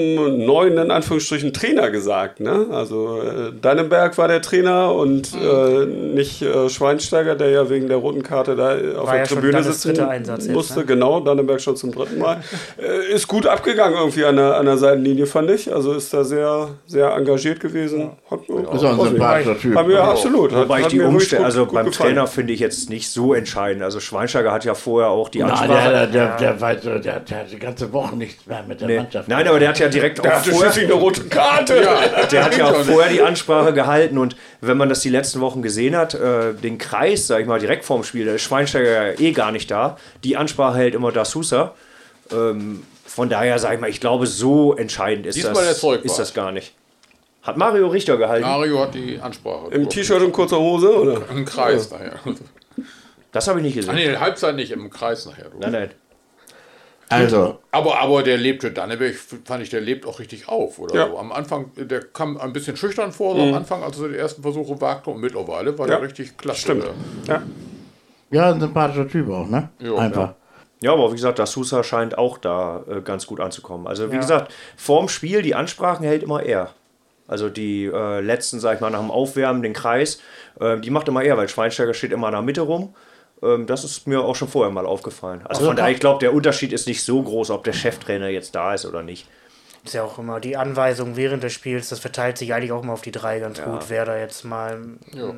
[0.45, 2.39] neuen, in Anführungsstrichen, Trainer gesagt.
[2.39, 2.67] Ne?
[2.71, 7.97] Also äh, Dannenberg war der Trainer und äh, nicht äh, Schweinsteiger, der ja wegen der
[7.97, 10.79] roten Karte da äh, auf War der ja Tribüne sitzen Einsatz jetzt, musste.
[10.79, 10.85] ne?
[10.85, 12.41] Genau, Dannenberg schon zum dritten Mal.
[12.77, 15.73] äh, ist gut abgegangen irgendwie an der, an der Seitenlinie, fand ich.
[15.73, 18.11] Also ist da sehr, sehr engagiert gewesen.
[18.29, 19.75] Hat, Das ist auch ein sympathischer Typ.
[19.75, 20.51] Haben wir absolut.
[20.51, 22.09] Hat, Wobei ich hat die Umstände, also gut beim gefallen.
[22.15, 23.83] Trainer finde ich jetzt nicht so entscheidend.
[23.83, 25.89] Also Schweinsteiger hat ja vorher auch die Nein, Ansprache.
[25.91, 28.87] der, der, der, weiß, der, der, der hat die ganze Woche nichts mehr mit der
[28.87, 28.97] Nee.
[28.97, 29.27] Mannschaft.
[29.27, 31.87] Nein, aber der hat ja direkt Der auch hatte vorher, eine rote Karte.
[32.31, 35.61] der hat ja auch vorher die Ansprache gehalten und wenn man das die letzten Wochen
[35.61, 39.19] gesehen hat, äh, den Kreis, sag ich mal, direkt vorm Spiel, da ist Schweinsteiger ja
[39.19, 39.97] eh gar nicht da.
[40.23, 41.73] Die Ansprache hält immer das Sousa.
[42.31, 46.17] Ähm, von daher sage ich mal, ich glaube, so entscheidend ist, Diesmal das, der ist
[46.19, 46.73] das gar nicht.
[47.43, 48.45] Hat Mario Richter gehalten?
[48.47, 49.67] Mario hat die Ansprache.
[49.71, 51.21] Im T-Shirt und kurzer Hose, oder?
[51.29, 52.13] Im Kreis nachher.
[53.31, 54.11] Das habe ich nicht Ah, gesehen.
[54.11, 55.45] nee, Halbzeit nicht, im Kreis nachher.
[55.59, 55.89] Nein, nein.
[57.09, 59.15] Also, Aber, aber der lebte, Danneberg
[59.45, 60.79] fand ich, der lebt auch richtig auf.
[60.79, 61.07] Oder Ja.
[61.07, 61.19] so.
[61.19, 64.41] Am Anfang, der kam ein bisschen schüchtern vor, so am Anfang, als er die ersten
[64.41, 65.11] Versuche wagte.
[65.11, 65.97] Und mittlerweile war Ja.
[65.99, 66.61] der richtig klasse.
[66.61, 66.85] Stimmt.
[67.27, 67.41] Ja.
[68.31, 69.69] ja, ein sympathischer Typ auch, ne?
[69.79, 70.33] Jo, Einfach.
[70.81, 73.87] Ja, aber wie gesagt, das Sousa scheint auch da äh, ganz gut anzukommen.
[73.87, 74.21] Also wie Ja.
[74.21, 76.71] gesagt, vorm Spiel, die Ansprachen hält immer er.
[77.27, 80.19] Also die äh, letzten, sag ich mal, nach dem Aufwärmen, den Kreis,
[80.59, 82.93] äh, die macht immer er, weil Schweinsteiger steht immer in der Mitte rum.
[83.45, 85.41] Ähm, das ist mir auch schon vorher mal aufgefallen.
[85.43, 88.29] Also Also von daher, ich glaube, der Unterschied ist nicht so groß, ob der Cheftrainer
[88.29, 89.27] jetzt da ist oder nicht.
[89.83, 92.93] Ist ja auch immer die Anweisung während des Spiels, das verteilt sich eigentlich auch immer
[92.93, 94.79] auf die drei ganz gut, wer da jetzt mal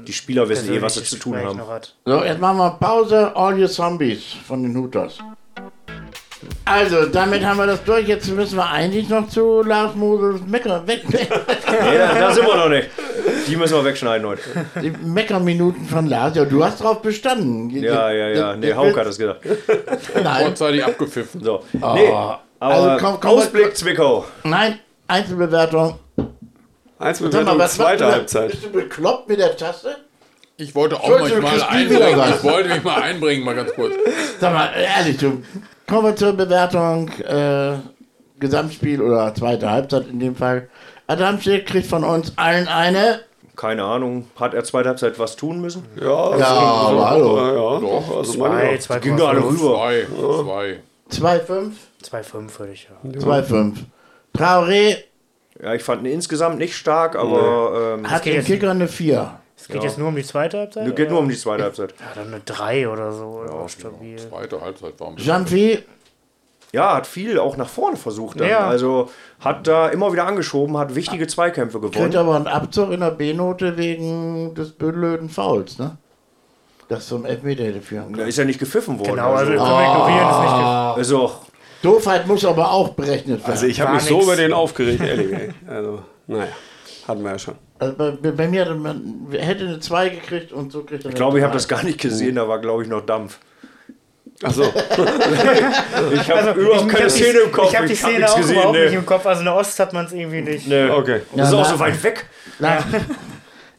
[0.07, 1.61] Die Spieler wissen eh, was sie zu tun haben.
[2.05, 3.35] So, jetzt machen wir Pause.
[3.35, 5.19] All Your Zombies von den Hooters.
[6.65, 8.07] Also, damit haben wir das durch.
[8.07, 11.27] Jetzt müssen wir eigentlich noch zu Lars Mosels Mecker, weg, Nee,
[11.97, 12.89] da, da sind wir noch nicht.
[13.47, 14.41] Die müssen wir wegschneiden heute.
[14.81, 16.35] die Meckerminuten von Lars.
[16.35, 17.69] Ja, du hast drauf bestanden.
[17.69, 18.55] Ja, ja, ja.
[18.55, 19.41] Nee, Hauke hat das gesagt.
[20.21, 21.43] Nein, Vorzeitig abgepfiffen.
[21.43, 21.63] So.
[21.71, 24.25] Nee, aber Also komm- komm Ausblick Zwickau.
[24.43, 25.99] nein, Einzelbewertung.
[26.17, 26.25] Sag
[26.99, 28.51] mal, Einzelbewertung, was zweite Halbzeit.
[28.51, 29.95] Bist du bekloppt mit der Taste?
[30.59, 32.19] Ich wollte auch mich mal einbringen.
[32.35, 33.93] Ich wollte mich mal einbringen, mal ganz kurz.
[34.39, 35.43] Sag mal, ehrlich, du.
[35.87, 37.09] Kommen wir zur Bewertung.
[37.19, 37.77] Äh,
[38.39, 40.69] Gesamtspiel oder zweite Halbzeit in dem Fall.
[41.07, 43.21] Adamczyk kriegt von uns allen eine.
[43.55, 45.83] Keine Ahnung, hat er zweite Halbzeit was tun müssen?
[45.99, 47.37] Ja, also, Ja, aber hallo.
[47.37, 48.17] Ja, ja, doch.
[48.17, 49.79] Also Zwei, meine, zwei, Ging alle rüber.
[49.79, 50.79] Zwei.
[51.09, 51.37] Zwei.
[51.39, 51.71] 2,5.
[52.01, 53.19] zwei, fünf würde ich ja.
[53.19, 53.75] 2,5.
[54.35, 54.97] Traoré
[55.63, 59.39] Ja, ich fand ihn insgesamt nicht stark, aber ähm, hat den Kicker eine 4.
[59.67, 60.87] Es geht jetzt nur um die zweite Halbzeit?
[60.87, 61.93] es geht nur um die zweite Halbzeit.
[61.99, 63.43] Ja, dann eine drei oder so.
[63.45, 64.17] Ja, stabil.
[64.17, 65.29] Zweite Halbzeit war ein bisschen.
[65.29, 65.79] Jean-Phi,
[66.71, 68.39] Ja, hat viel auch nach vorne versucht.
[68.39, 68.47] Dann.
[68.47, 68.67] Ja.
[68.67, 69.09] Also
[69.41, 72.15] hat da immer wieder angeschoben, hat wichtige Zweikämpfe kriegt gewonnen.
[72.15, 75.97] aber einen Abzug in der B-Note wegen des blöden Fouls, ne?
[76.87, 79.15] Das zum Elfmeter hätte führen Da ist ja nicht gepfiffen worden.
[79.15, 81.31] Genau, also also, ignorieren, ist nicht also
[81.81, 83.51] Doofheit muss aber auch berechnet werden.
[83.51, 84.25] also ich habe mich so nix.
[84.25, 85.53] über den aufgeregt, ehrlich.
[85.67, 86.47] Also, naja,
[87.07, 87.55] hatten wir ja schon.
[87.79, 91.15] Also bei, bei mir hätte man hätte eine 2 gekriegt und so kriegt er ich
[91.15, 93.39] glaube, ich habe das gar nicht gesehen, da war glaube ich noch Dampf.
[94.43, 94.63] Achso,
[96.13, 97.69] Ich habe überhaupt keine hab die- Szene im Kopf.
[97.71, 98.85] Ich habe die hab Szene nichts auch gesehen, überhaupt nee.
[98.85, 99.25] nicht im Kopf.
[99.25, 100.67] Also in der Ost hat man es irgendwie nicht.
[100.67, 100.89] Nee.
[100.89, 101.21] okay.
[101.35, 102.25] Das ist Ja, auch so weit weg.
[102.59, 102.77] Na,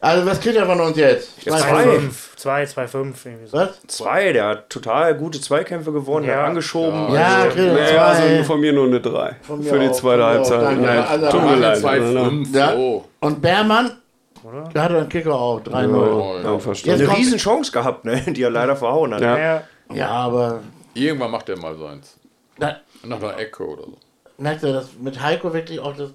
[0.00, 1.42] also was kriegt er von uns jetzt?
[1.44, 1.82] Ja, Zwei, zwei.
[1.82, 2.16] fünf.
[2.28, 3.26] 5, 2, 2, 5.
[3.26, 3.56] Irgendwie so.
[3.58, 3.80] Was?
[3.88, 6.42] Zwei, der hat total gute Zweikämpfe gewonnen, der Ja.
[6.42, 7.12] hat angeschoben.
[7.12, 7.98] Ja, also, kriegt er Nee, zwei.
[7.98, 9.36] also von mir nur eine 3.
[9.42, 10.78] Von mir Für die zweite Halbzeit.
[10.80, 11.76] Nein, Also, tut mir leid.
[11.78, 12.54] Zwei, fünf.
[12.54, 12.72] Ja.
[12.74, 13.04] So.
[13.20, 13.90] Und Bermann,
[14.72, 16.42] da hat er einen Kicker auch, 3-0.
[16.44, 16.90] Ja, verstanden.
[16.90, 18.22] Jetzt eine kommt- riesen Chance gehabt, ne?
[18.28, 19.20] die er leider verhauen hat.
[19.20, 19.36] Ja.
[19.38, 19.62] Ja.
[19.92, 20.60] Ja, aber
[20.94, 22.16] Irgendwann macht er mal seins.
[22.58, 23.96] da, Nach der Ecke oder so.
[24.36, 26.10] merkt er, dass mit Heiko wirklich auch das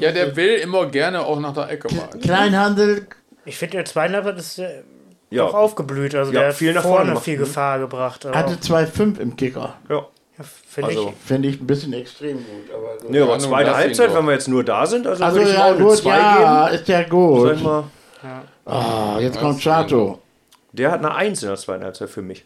[0.00, 2.08] Ja, der will immer gerne auch nach der Ecke mal.
[2.20, 3.06] Kleinhandel,
[3.44, 4.82] Ich finde, der zweite Halbzeit ist äh,
[5.30, 5.46] Ja.
[5.46, 6.14] doch aufgeblüht.
[6.14, 7.24] Also Ja, der hat viel nach vorne vorne gemacht.
[7.24, 8.26] viel Gefahr gebracht.
[8.26, 9.74] Aber hatte 2-5 im Kicker.
[9.88, 10.06] Ja.
[10.38, 12.46] ja, finde Also, Finde ich ein bisschen extrem gut.
[12.74, 13.08] Aber so.
[13.08, 15.56] nee, aber Ja, zweite Halbzeit, wenn wir jetzt nur da sind, also, Also würde ich
[15.56, 16.74] ja auch eine gut, 2 ja, geben.
[16.80, 17.52] ist ja Sag gut.
[17.56, 17.84] ich mal,
[18.64, 20.18] Ah, jetzt kommt Chato.
[20.72, 22.44] der hat eine 1 in der zweiten Halbzeit für mich.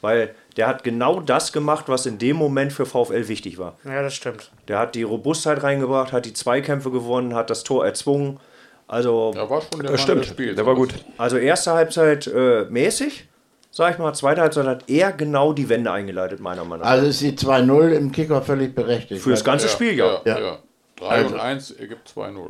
[0.00, 3.76] Weil der hat genau das gemacht, was in dem Moment für VfL wichtig war.
[3.84, 4.50] Ja, das stimmt.
[4.68, 8.40] Der hat die Robustheit reingebracht, hat die Zweikämpfe gewonnen, hat das Tor erzwungen.
[8.88, 10.56] Also, Da war schon der Das Mann stimmt, des Spiels.
[10.56, 10.94] der war gut.
[11.18, 13.26] also erste Halbzeit äh, mäßig,
[13.70, 14.12] sag ich mal.
[14.14, 16.90] Zweite Halbzeit hat er genau die Wende eingeleitet, meiner Meinung nach.
[16.90, 19.22] Also ist die 2-0 im Kicker völlig berechtigt.
[19.22, 20.20] Für das ganze Spiel, ja.
[20.24, 20.38] Ja, Ja.
[20.38, 20.58] ja.
[21.00, 21.34] 3 Also.
[21.34, 22.48] und 1 ergibt 2-0.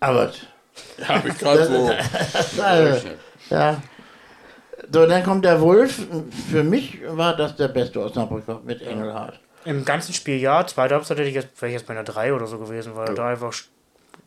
[0.00, 0.30] Aber,
[1.08, 1.90] Habe ich gerade so
[2.62, 3.08] also,
[3.50, 3.82] ja.
[4.92, 6.06] So, dann kommt der Wolf.
[6.50, 9.40] Für mich war das der beste Osnabrücker mit Engelhardt.
[9.64, 10.66] Im ganzen Spiel ja.
[10.66, 13.08] Zweite Halbzeit hätte ich jetzt, wäre ich jetzt bei einer 3 oder so gewesen, weil
[13.08, 13.52] er da einfach.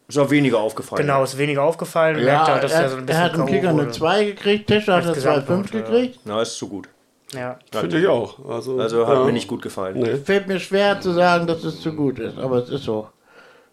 [0.08, 1.01] Ist auch weniger aufgefallen.
[1.01, 2.18] Genau, ist weniger aufgefallen.
[2.20, 3.45] Ja, merkt halt, dass er, er so ein er hat im K.O.
[3.45, 3.91] Kicker eine wurde.
[3.91, 5.84] 2 gekriegt, Tescher hat eine Als 2,5 Gesamtnote, ja.
[5.84, 6.20] gekriegt.
[6.24, 6.88] Na, ist zu gut.
[7.34, 7.60] Ja.
[7.72, 8.39] Finde ich auch.
[8.49, 9.24] Also, Also hat ja.
[9.26, 9.99] mir nicht gut gefallen.
[9.99, 10.16] Nee.
[10.16, 13.10] Fällt mir schwer zu sagen, dass es zu gut ist, aber es ist so.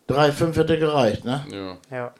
[0.09, 1.47] 3,5 hätte gereicht, ne?
[1.51, 1.97] Ja.
[1.97, 2.15] Ja.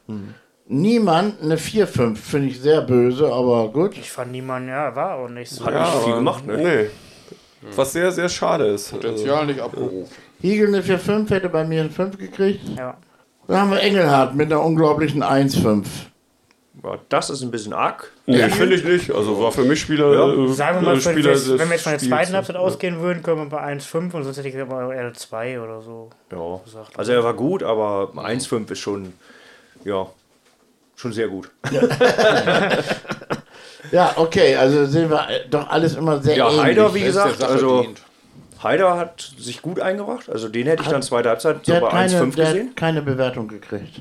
[0.67, 3.99] Niemand eine 4,5 finde ich sehr böse, aber gut.
[3.99, 5.65] Ich fand niemand, ja, war auch nicht so.
[5.67, 6.57] Hat Ja, nicht viel gemacht, ne?
[6.57, 6.91] Nee.
[7.77, 8.91] Was sehr, sehr schade ist.
[8.91, 10.07] Potenzial nicht abgerufen.
[10.41, 12.61] Hiegel eine 4,5 hätte bei mir eine 5 gekriegt.
[12.77, 12.97] Ja.
[13.47, 15.85] Dann haben wir Engelhardt mit einer unglaublichen 1,5.
[16.83, 18.11] Ja, das ist ein bisschen arg.
[18.27, 19.11] Nee, finde ich nicht.
[19.11, 20.13] Also war für mich Spieler.
[20.13, 20.45] Ja.
[20.45, 23.01] äh, Sagen wir mal, äh, Spieler wenn des wir jetzt von der zweiten Halbzeit ausgehen
[23.01, 26.11] würden, können wir bei 1,5 und sonst hätte ich aber eher eine 2 oder so.
[26.33, 26.61] Ja.
[26.65, 26.99] gesagt.
[26.99, 29.13] Also er war gut, aber 1,5 ist schon,
[29.85, 30.07] ja,
[31.05, 31.51] schon sehr gut.
[33.93, 36.63] Ja, okay, also sehen wir äh, doch alles immer sehr Ja, ähnlich.
[36.63, 37.87] Heider, wie gesagt, also.
[38.63, 40.31] Heider hat sich gut eingebracht.
[40.31, 42.69] Also den hätte ich dann zweite Halbzeit so bei hat, keine, 1,5 der gesehen.
[42.71, 44.01] hat keine Bewertung gekriegt.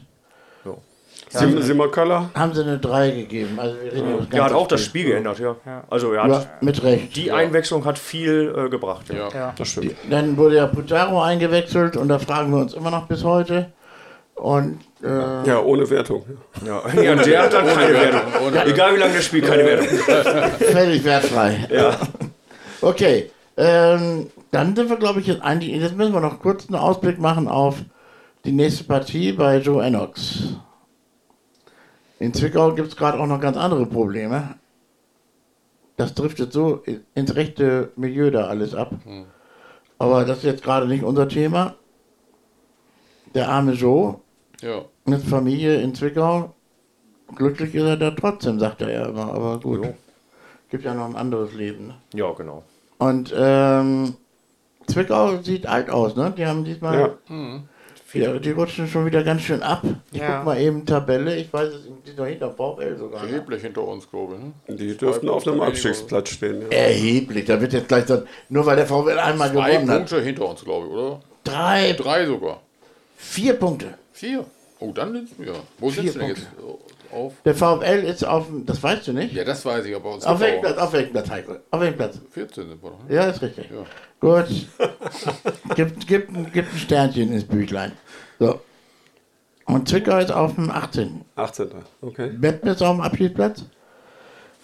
[1.29, 2.29] Sim Simmerköller.
[2.35, 3.59] Haben sie eine 3 gegeben.
[3.59, 5.55] Also wir reden das Der hat auch das Spiel geändert, ja.
[5.89, 7.15] Also er hat, Ja, mit Recht.
[7.17, 9.09] die Einwechslung hat viel äh, gebracht.
[9.09, 9.15] Ja.
[9.15, 9.29] Ja.
[9.33, 9.53] Ja.
[9.57, 9.95] Das stimmt.
[10.09, 13.71] Dann wurde ja Putaro eingewechselt und da fragen wir uns immer noch bis heute.
[14.35, 16.25] Und äh, Ja, ohne Wertung.
[16.65, 16.81] Ja.
[17.01, 18.21] ja, der hat dann keine Wertung.
[18.47, 19.87] Ohne- Egal wie lange der spielt, keine Wertung.
[20.71, 21.67] völlig wertfrei.
[21.71, 21.97] Ja.
[22.81, 25.71] Okay, ähm, dann sind wir, glaube ich, jetzt eigentlich.
[25.81, 27.77] Jetzt müssen wir noch kurz einen Ausblick machen auf
[28.43, 30.55] die nächste Partie bei Joe Enox.
[32.19, 34.55] In Zwickau gibt es gerade auch noch ganz andere Probleme.
[35.95, 38.91] Das driftet so ins rechte Milieu da alles ab.
[39.99, 41.75] Aber das ist jetzt gerade nicht unser Thema.
[43.35, 44.19] Der arme Joe
[44.63, 44.85] Ja.
[45.05, 46.53] mit Familie in Zwickau.
[47.35, 49.33] Glücklich ist er da trotzdem, sagt er ja immer.
[49.33, 49.83] Aber gut.
[49.85, 49.93] Jo.
[50.69, 51.87] Gibt ja noch ein anderes Leben.
[51.87, 51.95] Ne?
[52.13, 52.63] Ja, genau.
[52.97, 54.15] Und ähm,
[54.87, 56.33] Zwickau sieht alt aus, ne?
[56.37, 56.99] Die haben diesmal.
[57.29, 57.59] Ja.
[58.13, 59.81] Die, die rutschen schon wieder ganz schön ab.
[60.11, 60.37] Ich Ja.
[60.37, 61.35] guck mal eben Tabelle.
[61.35, 63.23] Ich weiß es, die sind doch hinter VfL sogar.
[63.23, 63.31] Ne?
[63.31, 64.35] Erheblich hinter uns, glaube
[64.67, 64.75] ich.
[64.75, 64.77] Ne?
[64.77, 66.61] Die dürften auf einem Abstiegsplatz stehen.
[66.61, 66.67] Ja.
[66.77, 67.45] Erheblich.
[67.45, 68.21] Da wird jetzt gleich so.
[68.49, 69.97] Nur weil der VfL einmal Drei gewonnen hat.
[69.97, 71.19] Punkte hinter uns, glaube ich, oder?
[71.43, 72.61] Drei, Drei sogar.
[73.17, 73.95] vier Punkte.
[74.23, 74.45] Vier.
[74.79, 75.53] Oh, dann sind wir.
[75.79, 76.47] Wo Vier sind wir denn jetzt
[77.11, 77.33] auf?
[77.43, 78.65] Der VfL ist auf dem.
[78.65, 79.33] Das weißt du nicht?
[79.33, 80.77] Ja, das weiß ich, aber uns Auf welchem Platz?
[80.77, 81.55] Auf welchem Platz, Heiko?
[81.71, 82.19] Auf welchem Platz?
[82.31, 83.03] 14 sind wir doch.
[83.09, 83.15] Ne?
[83.15, 83.69] Ja, ist richtig.
[83.69, 83.85] Ja.
[84.21, 84.45] Gut.
[85.75, 87.91] gibt, gibt, ein- gibt ein Sternchen ins Büchlein.
[88.39, 88.61] So.
[89.65, 91.25] Und Zwickau ist auf dem 18.
[91.35, 91.69] 18.
[92.01, 92.31] Okay.
[92.39, 93.65] Meppen ist auf dem Abschiedsplatz.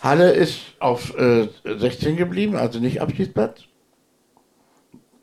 [0.01, 3.64] Halle ist auf äh, 16 geblieben, also nicht Abschiedsplatz.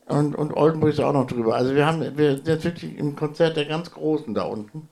[0.07, 1.55] Und, und Oldenburg ist auch noch drüber.
[1.55, 4.87] Also wir haben wir sind jetzt wirklich im Konzert der ganz Großen da unten.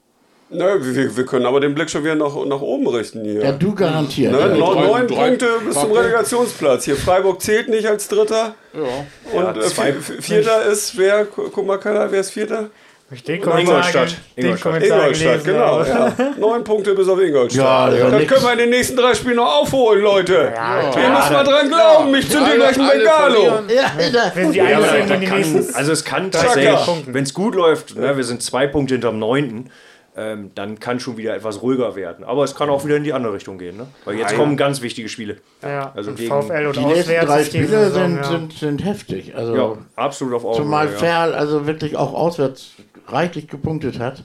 [0.50, 0.64] Nö,
[0.96, 3.44] wir, wir können aber den Blick schon wieder nach, nach oben richten hier.
[3.44, 4.32] Ja, du garantiert.
[4.32, 6.86] Ne, Ja, neun, drei- neun drei- Punkte bis zum Relegationsplatz.
[6.86, 8.54] Hier Freiburg zählt nicht als Dritter.
[8.74, 9.40] Ja.
[9.40, 11.26] Und äh, zwei- vi- Vierter ist wer?
[11.26, 12.70] Gu- Guck mal, Keller, wer ist Vierter?
[13.12, 14.16] Ich den Kommentar, Ingolstadt.
[14.36, 14.62] den Ingolstadt.
[14.74, 15.86] Kommentar Ingolstadt, genau.
[15.86, 16.14] habe.
[16.18, 16.34] Ja.
[16.40, 17.64] Neun Punkte bis auf Ingolstadt.
[17.64, 20.52] Ja, das ja können wir in den nächsten drei Spielen noch aufholen, Leute.
[20.56, 23.44] Ja, Ihr müsst mal dran glauben, mich zündet Alle- gleich ein alle Bengalo.
[23.76, 25.76] ja, Wenn sie Ja, aber kann, nächsten.
[25.76, 29.70] also es kann tatsächlich, wenn es gut läuft, ne, wir sind zwei Punkte hinterm neunten,
[30.18, 32.24] ähm, dann kann schon wieder etwas ruhiger werden.
[32.24, 33.76] Aber es kann auch wieder in die andere Richtung gehen.
[33.78, 33.88] Ne?
[34.06, 34.38] Weil jetzt Nein.
[34.40, 35.38] kommen ganz wichtige Spiele.
[35.62, 38.24] Ja, Also und gegen VfL und die nächsten auswärts drei Spiele sind, ja.
[38.24, 39.36] sind, sind heftig.
[39.36, 40.64] Also Ja, absolut auf Augenhöhe.
[40.64, 40.92] Zumal ja.
[40.98, 42.72] Ferl also wirklich auch auswärts
[43.08, 44.24] reichlich gepunktet hat.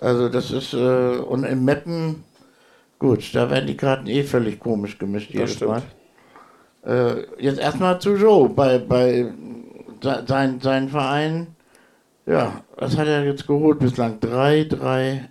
[0.00, 0.76] Also das ist, äh,
[1.16, 2.22] und in Meppen,
[2.98, 5.70] gut, da werden die Karten eh völlig komisch gemischt jedes stimmt.
[5.70, 5.82] Mal.
[6.86, 9.32] Äh, jetzt erstmal zu Joe, bei, bei
[10.02, 11.46] se- sein, sein Verein,
[12.26, 14.20] ja, was hat er jetzt geholt bislang?
[14.20, 15.28] Drei, drei,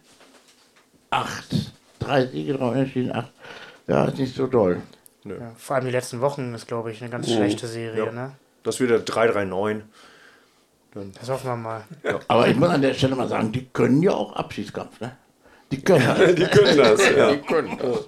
[1.10, 1.74] acht.
[2.00, 3.32] Drei Siege, drei Unentschieden, acht.
[3.88, 4.82] Ja, ist nicht so doll.
[5.26, 8.06] Ja, vor allem die letzten Wochen ist, glaube ich, eine ganz schlechte Serie.
[8.06, 8.12] Ja.
[8.12, 8.32] Ne?
[8.64, 9.84] Das wird der 339.
[11.20, 11.84] Das hoffen wir mal.
[12.28, 15.18] Aber ich muss an der Stelle mal sagen, die können ja auch Abschiedskampf, ne?
[15.72, 16.36] Die können das.
[16.36, 17.32] Die können das, ja.
[17.32, 18.06] Die können das.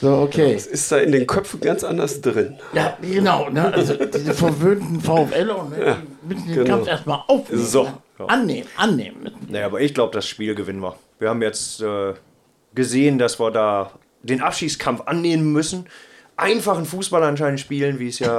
[0.00, 0.54] So, okay.
[0.54, 2.56] Ist da in den Köpfen ganz anders drin.
[2.72, 3.50] Ja, genau.
[3.50, 3.72] Ne?
[3.74, 5.96] Also diese verwöhnten VfL und ne?
[6.28, 6.76] Müssen den genau.
[6.76, 7.64] Kampf erstmal aufnehmen.
[7.64, 7.84] So.
[7.84, 8.28] ne?
[8.28, 9.30] Annehmen, annehmen.
[9.48, 10.96] Naja, aber ich glaube, das Spiel gewinnen wir.
[11.18, 12.14] Wir haben jetzt äh,
[12.74, 15.86] gesehen, dass wir da den Abschießkampf annehmen müssen.
[16.36, 18.38] Einfachen Fußball anscheinend spielen, wie es ja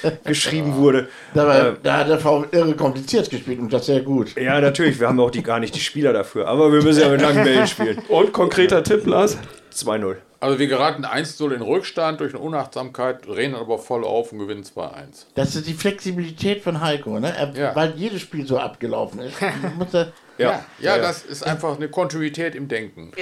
[0.24, 1.08] geschrieben wurde.
[1.34, 4.34] Dabei, Äh, da hat der VfL irre kompliziert gespielt und das sehr gut.
[4.40, 6.48] ja, natürlich, wir haben auch die, gar nicht die Spieler dafür.
[6.48, 7.98] Aber wir müssen ja mit langen Bällen spielen.
[8.08, 9.36] Und konkreter Tipp, Lars?
[9.74, 10.16] 2-0.
[10.44, 14.62] Also wir geraten 1-0 in Rückstand durch eine Unachtsamkeit, drehen aber voll auf und gewinnen
[14.62, 15.24] 2-1.
[15.34, 17.32] Das ist die Flexibilität von Heiko, ne?
[17.34, 17.74] Er, Ja.
[17.74, 19.36] Weil jedes Spiel so abgelaufen ist.
[19.78, 23.12] muss er, Ja, ja, das ist einfach eine Kontinuität im Denken.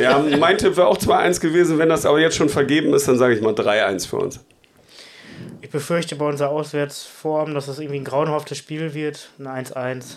[0.00, 1.78] Ja, mein Tipp wäre auch 2-1 gewesen.
[1.78, 4.40] Wenn das aber jetzt schon vergeben ist, dann sage ich mal 3-1 für uns.
[5.60, 9.28] Ich befürchte bei unserer Auswärtsform, dass das irgendwie ein grauenhaftes Spiel wird.
[9.38, 10.16] Ein 1-1.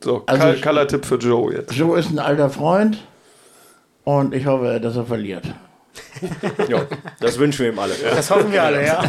[0.00, 1.72] So, Also Kal ich- Kaller Tipp für Joe jetzt.
[1.72, 2.98] Joe ist ein alter Freund
[4.04, 5.44] und ich hoffe, dass er verliert.
[6.68, 6.86] Ja,
[7.20, 7.94] das wünschen wir ihm alle.
[8.14, 9.02] Das hoffen wir alle, ja.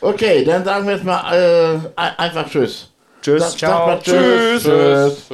[0.00, 2.90] Okay, dann sagen wir jetzt mal äh, ein- einfach Tschüss.
[3.22, 3.40] Tschüss.
[3.52, 4.16] Sag- sag mal Ciao.
[4.16, 4.62] Tschüss.
[4.62, 5.28] Tschüss.
[5.28, 5.32] Tschüss.